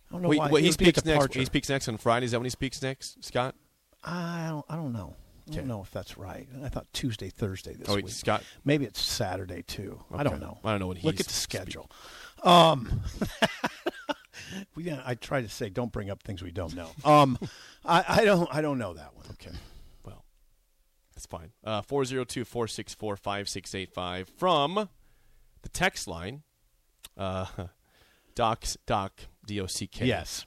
I 0.10 0.14
don't 0.14 0.22
know 0.22 0.30
Wait, 0.30 0.40
why. 0.40 0.50
wait, 0.50 0.64
he 0.64 0.70
would 0.70 0.78
be 0.78 0.86
a 0.86 0.94
speaks 0.94 1.06
next. 1.06 1.34
He 1.34 1.46
speaks 1.46 1.70
next 1.70 1.88
on 1.90 1.98
Friday. 1.98 2.26
Is 2.26 2.32
that 2.32 2.40
when 2.40 2.46
he 2.46 2.50
speaks 2.50 2.82
next, 2.82 3.24
Scott? 3.24 3.56
I 4.04 4.48
don't. 4.50 4.66
I 4.70 4.76
don't 4.76 4.94
know. 4.94 5.16
I 5.50 5.54
don't 5.56 5.68
know 5.68 5.82
if 5.82 5.92
that's 5.92 6.18
right. 6.18 6.46
I 6.64 6.68
thought 6.70 6.88
Tuesday, 6.92 7.30
Thursday 7.30 7.74
this 7.74 7.88
Oh, 7.88 7.96
wait, 7.96 8.04
week. 8.06 8.14
Scott- 8.14 8.44
Maybe 8.66 8.84
it's 8.84 9.02
Saturday 9.02 9.62
too. 9.62 10.02
I 10.14 10.24
don't 10.24 10.42
know. 10.42 10.60
I 10.64 10.72
don't 10.72 10.80
know 10.82 10.88
when 10.88 10.98
Look 11.04 11.14
he's 11.16 11.22
at 11.22 11.28
the 11.28 11.34
schedule. 11.34 11.90
Um, 12.44 13.02
we, 14.76 14.92
I 14.92 15.16
try 15.16 15.42
to 15.42 15.48
say 15.50 15.70
don't 15.70 15.92
bring 15.92 16.10
up 16.10 16.22
things 16.24 16.44
we 16.44 16.52
don't 16.52 16.76
know. 16.76 16.90
Um, 17.06 17.38
I, 17.86 18.04
I 18.08 18.26
don't. 18.26 18.54
I 18.54 18.62
don't 18.62 18.78
know 18.78 18.94
that 18.94 19.16
one. 19.16 19.26
Okay. 19.32 19.56
Well, 20.06 20.24
that's 21.16 21.26
fine. 21.26 21.52
Uh, 21.64 21.82
402 21.82 22.44
464 22.46 23.16
5685 23.18 24.30
from 24.38 24.90
the 25.62 25.70
text 25.70 26.08
line. 26.08 26.44
Uh, 27.18 27.46
Doc's 28.36 28.78
Doc 28.86 29.14
D 29.46 29.60
O 29.62 29.66
C 29.68 29.88
K. 29.88 30.06
Yes. 30.06 30.46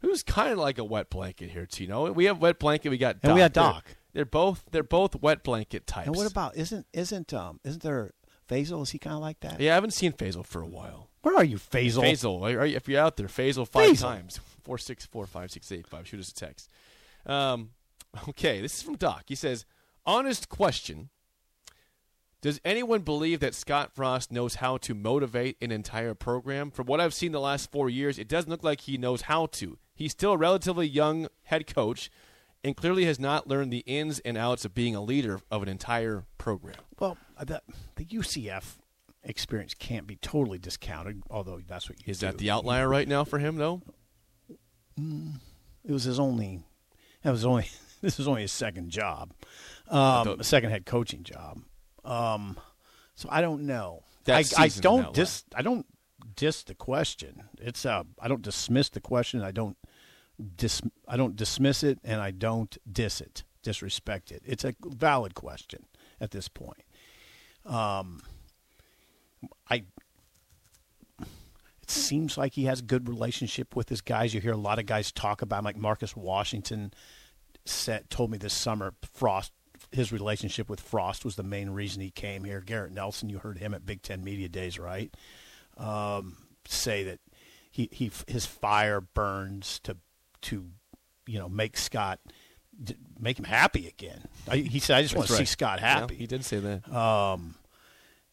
Who's 0.00 0.22
kind 0.22 0.52
of 0.52 0.58
like 0.58 0.78
a 0.78 0.84
wet 0.84 1.08
blanket 1.08 1.50
here, 1.50 1.66
know, 1.88 2.04
we 2.12 2.26
have 2.26 2.38
wet 2.40 2.58
blanket. 2.58 2.90
We 2.90 2.98
got 2.98 3.16
Doc. 3.22 3.24
And 3.24 3.34
we 3.34 3.40
got 3.40 3.54
They're- 3.54 3.62
Doc. 3.62 3.84
They're, 4.12 4.24
both 4.24 4.64
they're 4.70 4.82
both 4.82 5.20
wet 5.20 5.42
blanket 5.42 5.86
types. 5.86 6.06
And 6.06 6.16
what 6.16 6.30
about 6.30 6.56
isn't 6.56 6.86
isn't 6.94 7.34
um 7.34 7.60
isn't 7.64 7.82
there 7.82 8.12
Faisal? 8.48 8.82
Is 8.82 8.90
he 8.92 8.98
kind 8.98 9.14
of 9.14 9.20
like 9.20 9.40
that? 9.40 9.60
Yeah, 9.60 9.72
I 9.72 9.74
haven't 9.74 9.90
seen 9.90 10.12
Faisal 10.12 10.42
for 10.44 10.62
a 10.62 10.66
while. 10.66 11.10
Where 11.20 11.36
are 11.36 11.44
you, 11.44 11.58
Faisal? 11.58 12.02
Faisal, 12.02 12.40
are 12.42 12.64
you, 12.64 12.76
if 12.76 12.88
you're 12.88 13.00
out 13.00 13.18
there, 13.18 13.26
Faisal 13.26 13.68
five 13.68 13.90
Faisal. 13.90 14.00
times. 14.00 14.40
Four 14.64 14.78
six 14.78 15.04
four 15.04 15.26
five 15.26 15.50
six 15.50 15.70
eight 15.70 15.86
five. 15.86 16.08
Shoot 16.08 16.20
us 16.20 16.30
a 16.30 16.34
text. 16.34 16.70
Um, 17.26 17.70
okay, 18.28 18.62
this 18.62 18.76
is 18.76 18.82
from 18.82 18.96
Doc. 18.96 19.24
He 19.26 19.34
says, 19.34 19.66
"Honest 20.06 20.48
question: 20.48 21.10
Does 22.46 22.60
anyone 22.64 23.00
believe 23.00 23.40
that 23.40 23.56
Scott 23.56 23.92
Frost 23.92 24.30
knows 24.30 24.54
how 24.54 24.76
to 24.76 24.94
motivate 24.94 25.56
an 25.60 25.72
entire 25.72 26.14
program? 26.14 26.70
From 26.70 26.86
what 26.86 27.00
I've 27.00 27.12
seen 27.12 27.32
the 27.32 27.40
last 27.40 27.72
four 27.72 27.90
years, 27.90 28.20
it 28.20 28.28
doesn't 28.28 28.48
look 28.48 28.62
like 28.62 28.82
he 28.82 28.96
knows 28.96 29.22
how 29.22 29.46
to. 29.46 29.78
He's 29.96 30.12
still 30.12 30.34
a 30.34 30.36
relatively 30.36 30.86
young 30.86 31.26
head 31.42 31.66
coach." 31.66 32.08
And 32.62 32.76
clearly 32.76 33.04
has 33.04 33.18
not 33.18 33.48
learned 33.48 33.72
the 33.72 33.80
ins 33.80 34.20
and 34.20 34.38
outs 34.38 34.64
of 34.64 34.74
being 34.74 34.94
a 34.94 35.02
leader 35.02 35.40
of 35.50 35.64
an 35.64 35.68
entire 35.68 36.24
program. 36.38 36.76
Well, 37.00 37.18
the 37.44 37.62
the 37.96 38.04
UCF 38.04 38.76
experience 39.24 39.74
can't 39.74 40.06
be 40.06 40.14
totally 40.14 40.58
discounted. 40.58 41.24
Although 41.28 41.62
that's 41.66 41.88
what 41.88 41.98
you 41.98 42.12
Is 42.12 42.20
do. 42.20 42.26
that 42.26 42.38
the 42.38 42.52
outlier 42.52 42.88
right 42.88 43.08
now 43.08 43.24
for 43.24 43.40
him, 43.40 43.56
though? 43.56 43.82
It 44.96 45.90
was 45.90 46.04
his 46.04 46.20
only. 46.20 46.62
That 47.24 47.32
was 47.32 47.44
only. 47.44 47.68
This 48.02 48.18
was 48.18 48.28
only 48.28 48.42
his 48.42 48.52
second 48.52 48.90
job, 48.90 49.32
um, 49.88 50.40
second 50.42 50.70
head 50.70 50.84
coaching 50.84 51.24
job. 51.24 51.62
Um, 52.06 52.58
so 53.14 53.28
I 53.30 53.40
don't 53.40 53.66
know. 53.66 54.02
I, 54.28 54.38
I 54.38 54.42
season 54.42 54.58
in 54.58 54.68
that 54.68 54.82
don't 54.82 55.14
dis. 55.14 55.44
I 55.54 55.62
don't 55.62 55.86
dis 56.34 56.62
the 56.62 56.74
question. 56.74 57.42
It's 57.60 57.84
uh. 57.84 58.04
I 58.20 58.28
don't 58.28 58.42
dismiss 58.42 58.88
the 58.90 59.00
question. 59.00 59.42
I 59.42 59.52
don't 59.52 59.76
dis. 60.56 60.82
I 61.08 61.16
don't 61.16 61.36
dismiss 61.36 61.82
it, 61.82 61.98
and 62.04 62.20
I 62.20 62.30
don't 62.30 62.76
diss 62.90 63.20
it. 63.20 63.44
Disrespect 63.62 64.30
it. 64.30 64.42
It's 64.44 64.64
a 64.64 64.74
valid 64.84 65.34
question 65.34 65.86
at 66.20 66.30
this 66.30 66.48
point. 66.48 66.84
Um, 67.64 68.22
I 69.68 69.84
it 71.86 71.90
seems 71.90 72.36
like 72.36 72.54
he 72.54 72.64
has 72.64 72.80
a 72.80 72.84
good 72.84 73.08
relationship 73.08 73.76
with 73.76 73.88
his 73.88 74.00
guys. 74.00 74.34
You 74.34 74.40
hear 74.40 74.52
a 74.52 74.56
lot 74.56 74.80
of 74.80 74.86
guys 74.86 75.12
talk 75.12 75.40
about 75.40 75.60
him, 75.60 75.64
like 75.66 75.76
Marcus 75.76 76.16
Washington 76.16 76.92
said 77.64 78.10
told 78.10 78.30
me 78.30 78.38
this 78.38 78.54
summer 78.54 78.94
Frost 79.12 79.52
his 79.92 80.12
relationship 80.12 80.68
with 80.68 80.80
Frost 80.80 81.24
was 81.24 81.36
the 81.36 81.42
main 81.42 81.70
reason 81.70 82.02
he 82.02 82.10
came 82.10 82.44
here. 82.44 82.60
Garrett 82.60 82.92
Nelson, 82.92 83.28
you 83.28 83.38
heard 83.38 83.58
him 83.58 83.74
at 83.74 83.86
Big 83.86 84.02
Ten 84.02 84.22
Media 84.24 84.48
Days, 84.48 84.78
right? 84.78 85.14
Um, 85.76 86.36
say 86.66 87.04
that 87.04 87.20
he, 87.70 87.88
he 87.92 88.10
his 88.26 88.46
fire 88.46 89.00
burns 89.00 89.78
to 89.80 89.96
to 90.42 90.70
you 91.26 91.38
know, 91.38 91.48
make 91.48 91.76
Scott 91.76 92.20
make 93.18 93.38
him 93.38 93.44
happy 93.44 93.88
again. 93.88 94.22
I, 94.48 94.58
he 94.58 94.78
said, 94.78 94.96
"I 94.96 95.02
just 95.02 95.14
want 95.14 95.26
to 95.28 95.32
see 95.34 95.40
right. 95.40 95.48
Scott 95.48 95.80
Yeah, 95.80 96.00
happy." 96.00 96.14
he 96.14 96.26
did 96.26 96.44
say 96.44 96.60
that. 96.60 96.92
Um, 96.94 97.56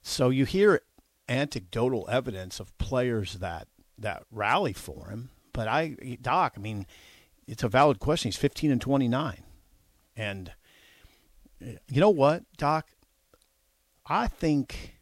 so 0.02 0.30
you 0.30 0.46
hear 0.46 0.82
anecdotal 1.28 2.08
evidence 2.10 2.60
of 2.60 2.78
players 2.78 3.36
that 3.36 3.68
that 3.98 4.24
rally 4.32 4.74
for 4.74 5.10
him, 5.10 5.30
but 5.54 5.68
I, 5.68 6.18
Doc, 6.22 6.54
I 6.56 6.60
mean, 6.60 6.86
it's 7.48 7.64
a 7.64 7.70
valid 7.70 8.00
question. 8.00 8.30
He's 8.30 8.38
15 8.38 8.72
and 8.72 8.82
29, 8.82 9.44
and 10.16 10.50
uh, 10.50 10.52
you 11.60 12.02
know 12.02 12.10
what, 12.10 12.44
Doc? 12.58 12.90
I 14.06 14.28
think 14.28 15.00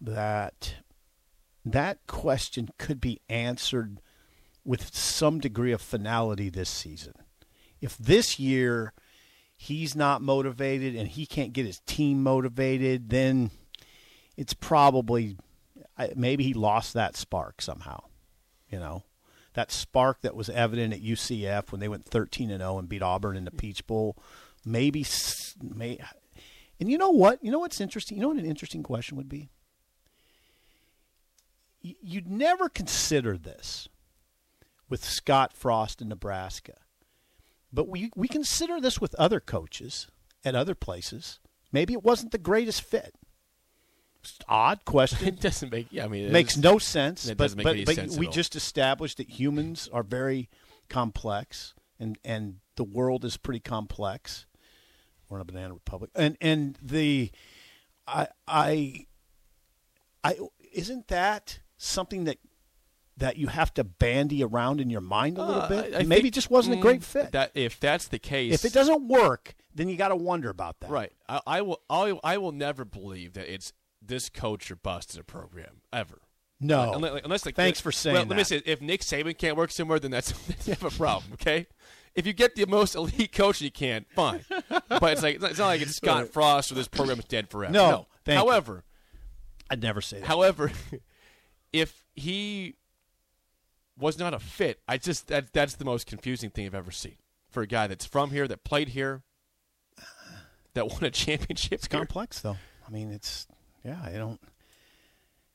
that 0.00 0.76
that 1.64 2.06
question 2.06 2.70
could 2.78 3.00
be 3.00 3.20
answered 3.28 4.00
with 4.64 4.94
some 4.94 5.40
degree 5.40 5.72
of 5.72 5.80
finality 5.80 6.48
this 6.48 6.70
season. 6.70 7.14
If 7.80 7.98
this 7.98 8.38
year 8.38 8.94
he's 9.56 9.94
not 9.94 10.22
motivated 10.22 10.94
and 10.94 11.08
he 11.08 11.26
can't 11.26 11.52
get 11.52 11.66
his 11.66 11.80
team 11.80 12.22
motivated, 12.22 13.10
then 13.10 13.50
it's 14.36 14.54
probably 14.54 15.36
maybe 16.16 16.44
he 16.44 16.54
lost 16.54 16.94
that 16.94 17.16
spark 17.16 17.60
somehow. 17.62 18.04
You 18.70 18.78
know, 18.78 19.04
that 19.54 19.70
spark 19.70 20.22
that 20.22 20.34
was 20.34 20.50
evident 20.50 20.94
at 20.94 21.02
UCF 21.02 21.70
when 21.70 21.80
they 21.80 21.88
went 21.88 22.04
13 22.06 22.50
and 22.50 22.60
0 22.60 22.78
and 22.78 22.88
beat 22.88 23.02
Auburn 23.02 23.36
in 23.36 23.44
the 23.44 23.50
Peach 23.50 23.86
Bowl. 23.86 24.16
Maybe, 24.64 25.04
may, 25.60 25.98
and 26.80 26.90
you 26.90 26.98
know 26.98 27.10
what? 27.10 27.42
You 27.44 27.50
know 27.50 27.58
what's 27.58 27.80
interesting? 27.80 28.16
You 28.16 28.22
know 28.22 28.28
what 28.28 28.38
an 28.38 28.46
interesting 28.46 28.82
question 28.82 29.16
would 29.16 29.28
be? 29.28 29.50
You'd 31.82 32.30
never 32.30 32.68
consider 32.70 33.36
this 33.36 33.88
with 34.88 35.04
Scott 35.04 35.52
Frost 35.52 36.00
in 36.00 36.08
Nebraska. 36.08 36.74
But 37.72 37.88
we, 37.88 38.10
we 38.16 38.28
consider 38.28 38.80
this 38.80 39.00
with 39.00 39.14
other 39.16 39.40
coaches 39.40 40.06
at 40.44 40.54
other 40.54 40.74
places. 40.74 41.40
Maybe 41.72 41.92
it 41.92 42.02
wasn't 42.02 42.32
the 42.32 42.38
greatest 42.38 42.82
fit. 42.82 43.14
Odd 44.48 44.84
question. 44.86 45.28
It 45.28 45.40
doesn't 45.40 45.70
make. 45.70 45.88
Yeah, 45.90 46.04
I 46.04 46.08
mean, 46.08 46.24
it 46.24 46.32
makes 46.32 46.56
is- 46.56 46.62
no 46.62 46.78
sense. 46.78 47.26
It 47.26 47.36
but 47.36 47.44
doesn't 47.44 47.58
make 47.58 47.64
but, 47.64 47.74
any 47.74 47.84
but 47.84 47.94
sense 47.96 48.16
we 48.16 48.26
at 48.26 48.28
all. 48.28 48.32
just 48.32 48.56
established 48.56 49.18
that 49.18 49.28
humans 49.28 49.88
are 49.92 50.02
very 50.02 50.48
complex, 50.88 51.74
and 52.00 52.16
and 52.24 52.60
the 52.76 52.84
world 52.84 53.24
is 53.26 53.36
pretty 53.36 53.60
complex. 53.60 54.46
We're 55.28 55.38
in 55.38 55.42
a 55.42 55.44
banana 55.44 55.74
republic, 55.74 56.10
and 56.14 56.36
and 56.40 56.78
the 56.82 57.30
I 58.06 58.28
I 58.46 59.06
I 60.22 60.36
isn't 60.72 61.08
that 61.08 61.60
something 61.76 62.24
that 62.24 62.38
that 63.16 63.36
you 63.36 63.46
have 63.46 63.72
to 63.74 63.84
bandy 63.84 64.42
around 64.42 64.80
in 64.80 64.90
your 64.90 65.00
mind 65.00 65.38
a 65.38 65.44
little 65.44 65.62
Uh, 65.62 65.68
bit? 65.68 65.94
I- 65.94 65.98
I 66.00 66.02
Maybe 66.02 66.28
it 66.28 66.34
just 66.34 66.50
wasn't 66.50 66.74
a 66.74 66.78
mm, 66.78 66.82
great 66.82 67.04
fit. 67.04 67.30
That 67.32 67.52
if 67.54 67.78
that's 67.78 68.08
the 68.08 68.18
case, 68.18 68.52
if 68.52 68.64
it 68.64 68.72
doesn't 68.72 69.06
work, 69.06 69.54
then 69.74 69.88
you 69.88 69.96
got 69.96 70.08
to 70.08 70.16
wonder 70.16 70.50
about 70.50 70.80
that. 70.80 70.90
right, 70.90 71.12
I, 71.28 71.40
I 71.46 71.62
will. 71.62 71.80
I, 71.88 72.18
I 72.24 72.38
will 72.38 72.52
never 72.52 72.84
believe 72.84 73.34
that 73.34 73.52
it's 73.52 73.72
this 74.02 74.28
coach 74.28 74.70
or 74.70 74.76
bust 74.76 75.14
in 75.14 75.20
a 75.20 75.24
program 75.24 75.80
ever. 75.92 76.22
No. 76.60 76.92
Unless, 76.94 77.20
unless 77.24 77.46
like, 77.46 77.56
Thanks 77.56 77.80
for 77.80 77.92
saying 77.92 78.14
well, 78.14 78.24
Let 78.26 78.36
me 78.36 78.44
say, 78.44 78.62
if 78.64 78.80
Nick 78.80 79.00
Saban 79.02 79.36
can't 79.36 79.56
work 79.56 79.70
somewhere, 79.70 79.98
then 79.98 80.10
that's 80.10 80.32
you 80.66 80.72
have 80.74 80.82
a 80.84 80.90
problem. 80.90 81.32
Okay. 81.34 81.66
If 82.14 82.26
you 82.26 82.32
get 82.32 82.54
the 82.54 82.66
most 82.66 82.94
elite 82.96 83.32
coach 83.32 83.60
you 83.60 83.70
can, 83.70 84.06
fine. 84.14 84.44
but 84.68 85.12
it's 85.12 85.22
like 85.22 85.42
it's 85.42 85.58
not 85.58 85.66
like 85.66 85.80
it's 85.80 85.96
Scott 85.96 86.28
Frost 86.28 86.70
or 86.70 86.74
this 86.74 86.88
program 86.88 87.18
is 87.18 87.24
dead 87.24 87.48
forever. 87.48 87.72
No, 87.72 88.06
you. 88.26 88.34
However, 88.34 88.84
I'd 89.70 89.82
never 89.82 90.00
say 90.00 90.20
that. 90.20 90.26
However, 90.26 90.70
if 91.72 92.04
he 92.14 92.76
was 93.98 94.18
not 94.18 94.34
a 94.34 94.38
fit, 94.38 94.80
I 94.88 94.98
just 94.98 95.28
that 95.28 95.52
that's 95.52 95.74
the 95.74 95.84
most 95.84 96.06
confusing 96.06 96.50
thing 96.50 96.66
I've 96.66 96.74
ever 96.74 96.90
seen 96.90 97.16
for 97.50 97.62
a 97.62 97.66
guy 97.66 97.86
that's 97.86 98.04
from 98.04 98.30
here, 98.30 98.46
that 98.48 98.64
played 98.64 98.88
here, 98.88 99.22
that 100.74 100.88
won 100.88 101.04
a 101.04 101.10
championship. 101.10 101.72
it's 101.72 101.86
here. 101.86 101.98
complex, 101.98 102.40
though. 102.40 102.56
I 102.86 102.90
mean, 102.90 103.10
it's 103.12 103.46
yeah. 103.84 103.98
I 104.04 104.12
don't. 104.12 104.40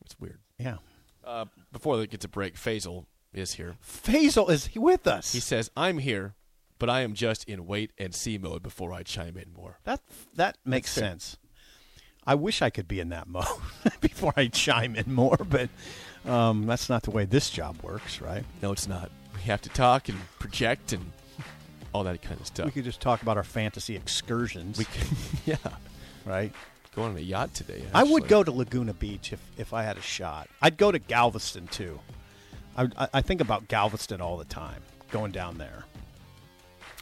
It's 0.06 0.19
weird. 0.19 0.39
Yeah. 0.58 0.78
Uh, 1.24 1.45
before 1.72 2.02
it 2.02 2.10
gets 2.10 2.26
a 2.26 2.30
break, 2.30 2.56
Faisal 2.56 3.06
is 3.34 3.54
here. 3.54 3.76
Faisal 3.86 4.50
is 4.50 4.69
with 4.76 5.06
us. 5.06 5.34
He 5.34 5.39
says, 5.39 5.69
"I'm 5.78 6.00
here, 6.00 6.34
but 6.79 6.89
I 6.89 7.01
am 7.01 7.13
just 7.13 7.43
in 7.45 7.67
wait 7.67 7.91
and 7.97 8.15
see 8.15 8.37
mode 8.37 8.63
before 8.63 8.93
I 8.93 9.03
chime 9.03 9.37
in 9.37 9.53
more." 9.55 9.77
That 9.83 10.01
that 10.35 10.57
makes 10.65 10.91
sense. 10.91 11.37
I 12.25 12.35
wish 12.35 12.61
I 12.61 12.69
could 12.69 12.87
be 12.87 12.99
in 12.99 13.09
that 13.09 13.27
mode 13.35 13.45
before 14.01 14.33
I 14.35 14.47
chime 14.47 14.95
in 14.95 15.13
more, 15.13 15.37
but 15.37 15.69
um, 16.25 16.65
that's 16.65 16.89
not 16.89 17.03
the 17.03 17.11
way 17.11 17.25
this 17.25 17.49
job 17.49 17.81
works, 17.81 18.21
right? 18.21 18.43
No, 18.61 18.71
it's 18.71 18.87
not. 18.87 19.11
We 19.35 19.41
have 19.43 19.61
to 19.61 19.69
talk 19.69 20.09
and 20.09 20.19
project 20.37 20.93
and 20.93 21.11
all 21.93 22.03
that 22.03 22.21
kind 22.21 22.39
of 22.39 22.47
stuff. 22.47 22.65
We 22.65 22.71
could 22.71 22.83
just 22.83 23.01
talk 23.01 23.21
about 23.21 23.37
our 23.37 23.43
fantasy 23.43 23.95
excursions, 23.95 24.77
We 24.77 24.85
can, 24.85 25.17
yeah, 25.45 25.55
right? 26.25 26.53
go 26.95 27.03
on 27.03 27.15
a 27.15 27.19
yacht 27.19 27.53
today. 27.53 27.83
I 27.93 28.03
would 28.03 28.27
go 28.27 28.43
to 28.43 28.51
Laguna 28.51 28.93
Beach 28.93 29.31
if, 29.31 29.39
if 29.57 29.73
I 29.73 29.83
had 29.83 29.97
a 29.97 30.01
shot. 30.01 30.49
I'd 30.61 30.77
go 30.77 30.91
to 30.91 30.99
Galveston 30.99 31.67
too. 31.67 31.99
I, 32.77 32.89
I 33.13 33.21
think 33.21 33.41
about 33.41 33.67
Galveston 33.67 34.21
all 34.21 34.37
the 34.37 34.45
time, 34.45 34.81
going 35.11 35.31
down 35.31 35.57
there. 35.57 35.85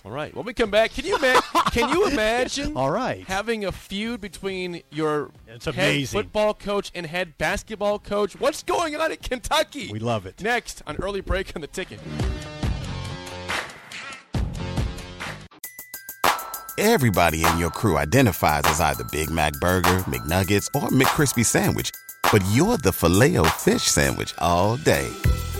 All 0.08 0.13
right. 0.13 0.34
When 0.34 0.46
we 0.46 0.54
come 0.54 0.72
back, 0.72 0.91
can 0.93 1.04
you 1.06 1.17
ima- 1.17 1.41
can 1.74 1.89
you 1.89 2.08
imagine 2.08 2.78
All 2.78 2.89
right. 2.89 3.28
having 3.28 3.65
a 3.65 3.74
feud 3.74 4.22
between 4.22 4.82
your 4.89 5.32
It's 5.48 5.65
head 5.65 5.74
amazing. 5.74 6.17
football 6.22 6.54
coach 6.54 6.93
and 6.96 7.06
head 7.06 7.38
basketball 7.38 8.00
coach? 8.00 8.39
What's 8.39 8.63
going 8.63 8.96
on 8.96 9.12
in 9.12 9.17
Kentucky? 9.17 9.89
We 9.91 10.00
love 10.00 10.26
it. 10.26 10.41
Next 10.41 10.82
on 10.88 10.96
early 11.02 11.20
break 11.20 11.52
on 11.58 11.62
the 11.62 11.67
ticket. 11.67 12.00
Everybody 16.78 17.43
in 17.43 17.58
your 17.58 17.72
crew 17.72 17.98
identifies 17.98 18.62
as 18.63 18.80
either 18.80 19.04
Big 19.12 19.30
Mac 19.30 19.52
Burger, 19.60 19.98
McNuggets, 20.08 20.70
or 20.74 20.88
McCrispy 20.88 21.43
Sandwich. 21.43 21.91
But 22.32 22.41
you're 22.52 22.78
the 22.78 22.93
filet 22.93 23.38
O 23.38 23.43
fish 23.43 23.84
Sandwich 23.84 24.34
all 24.38 24.78
day. 24.78 25.10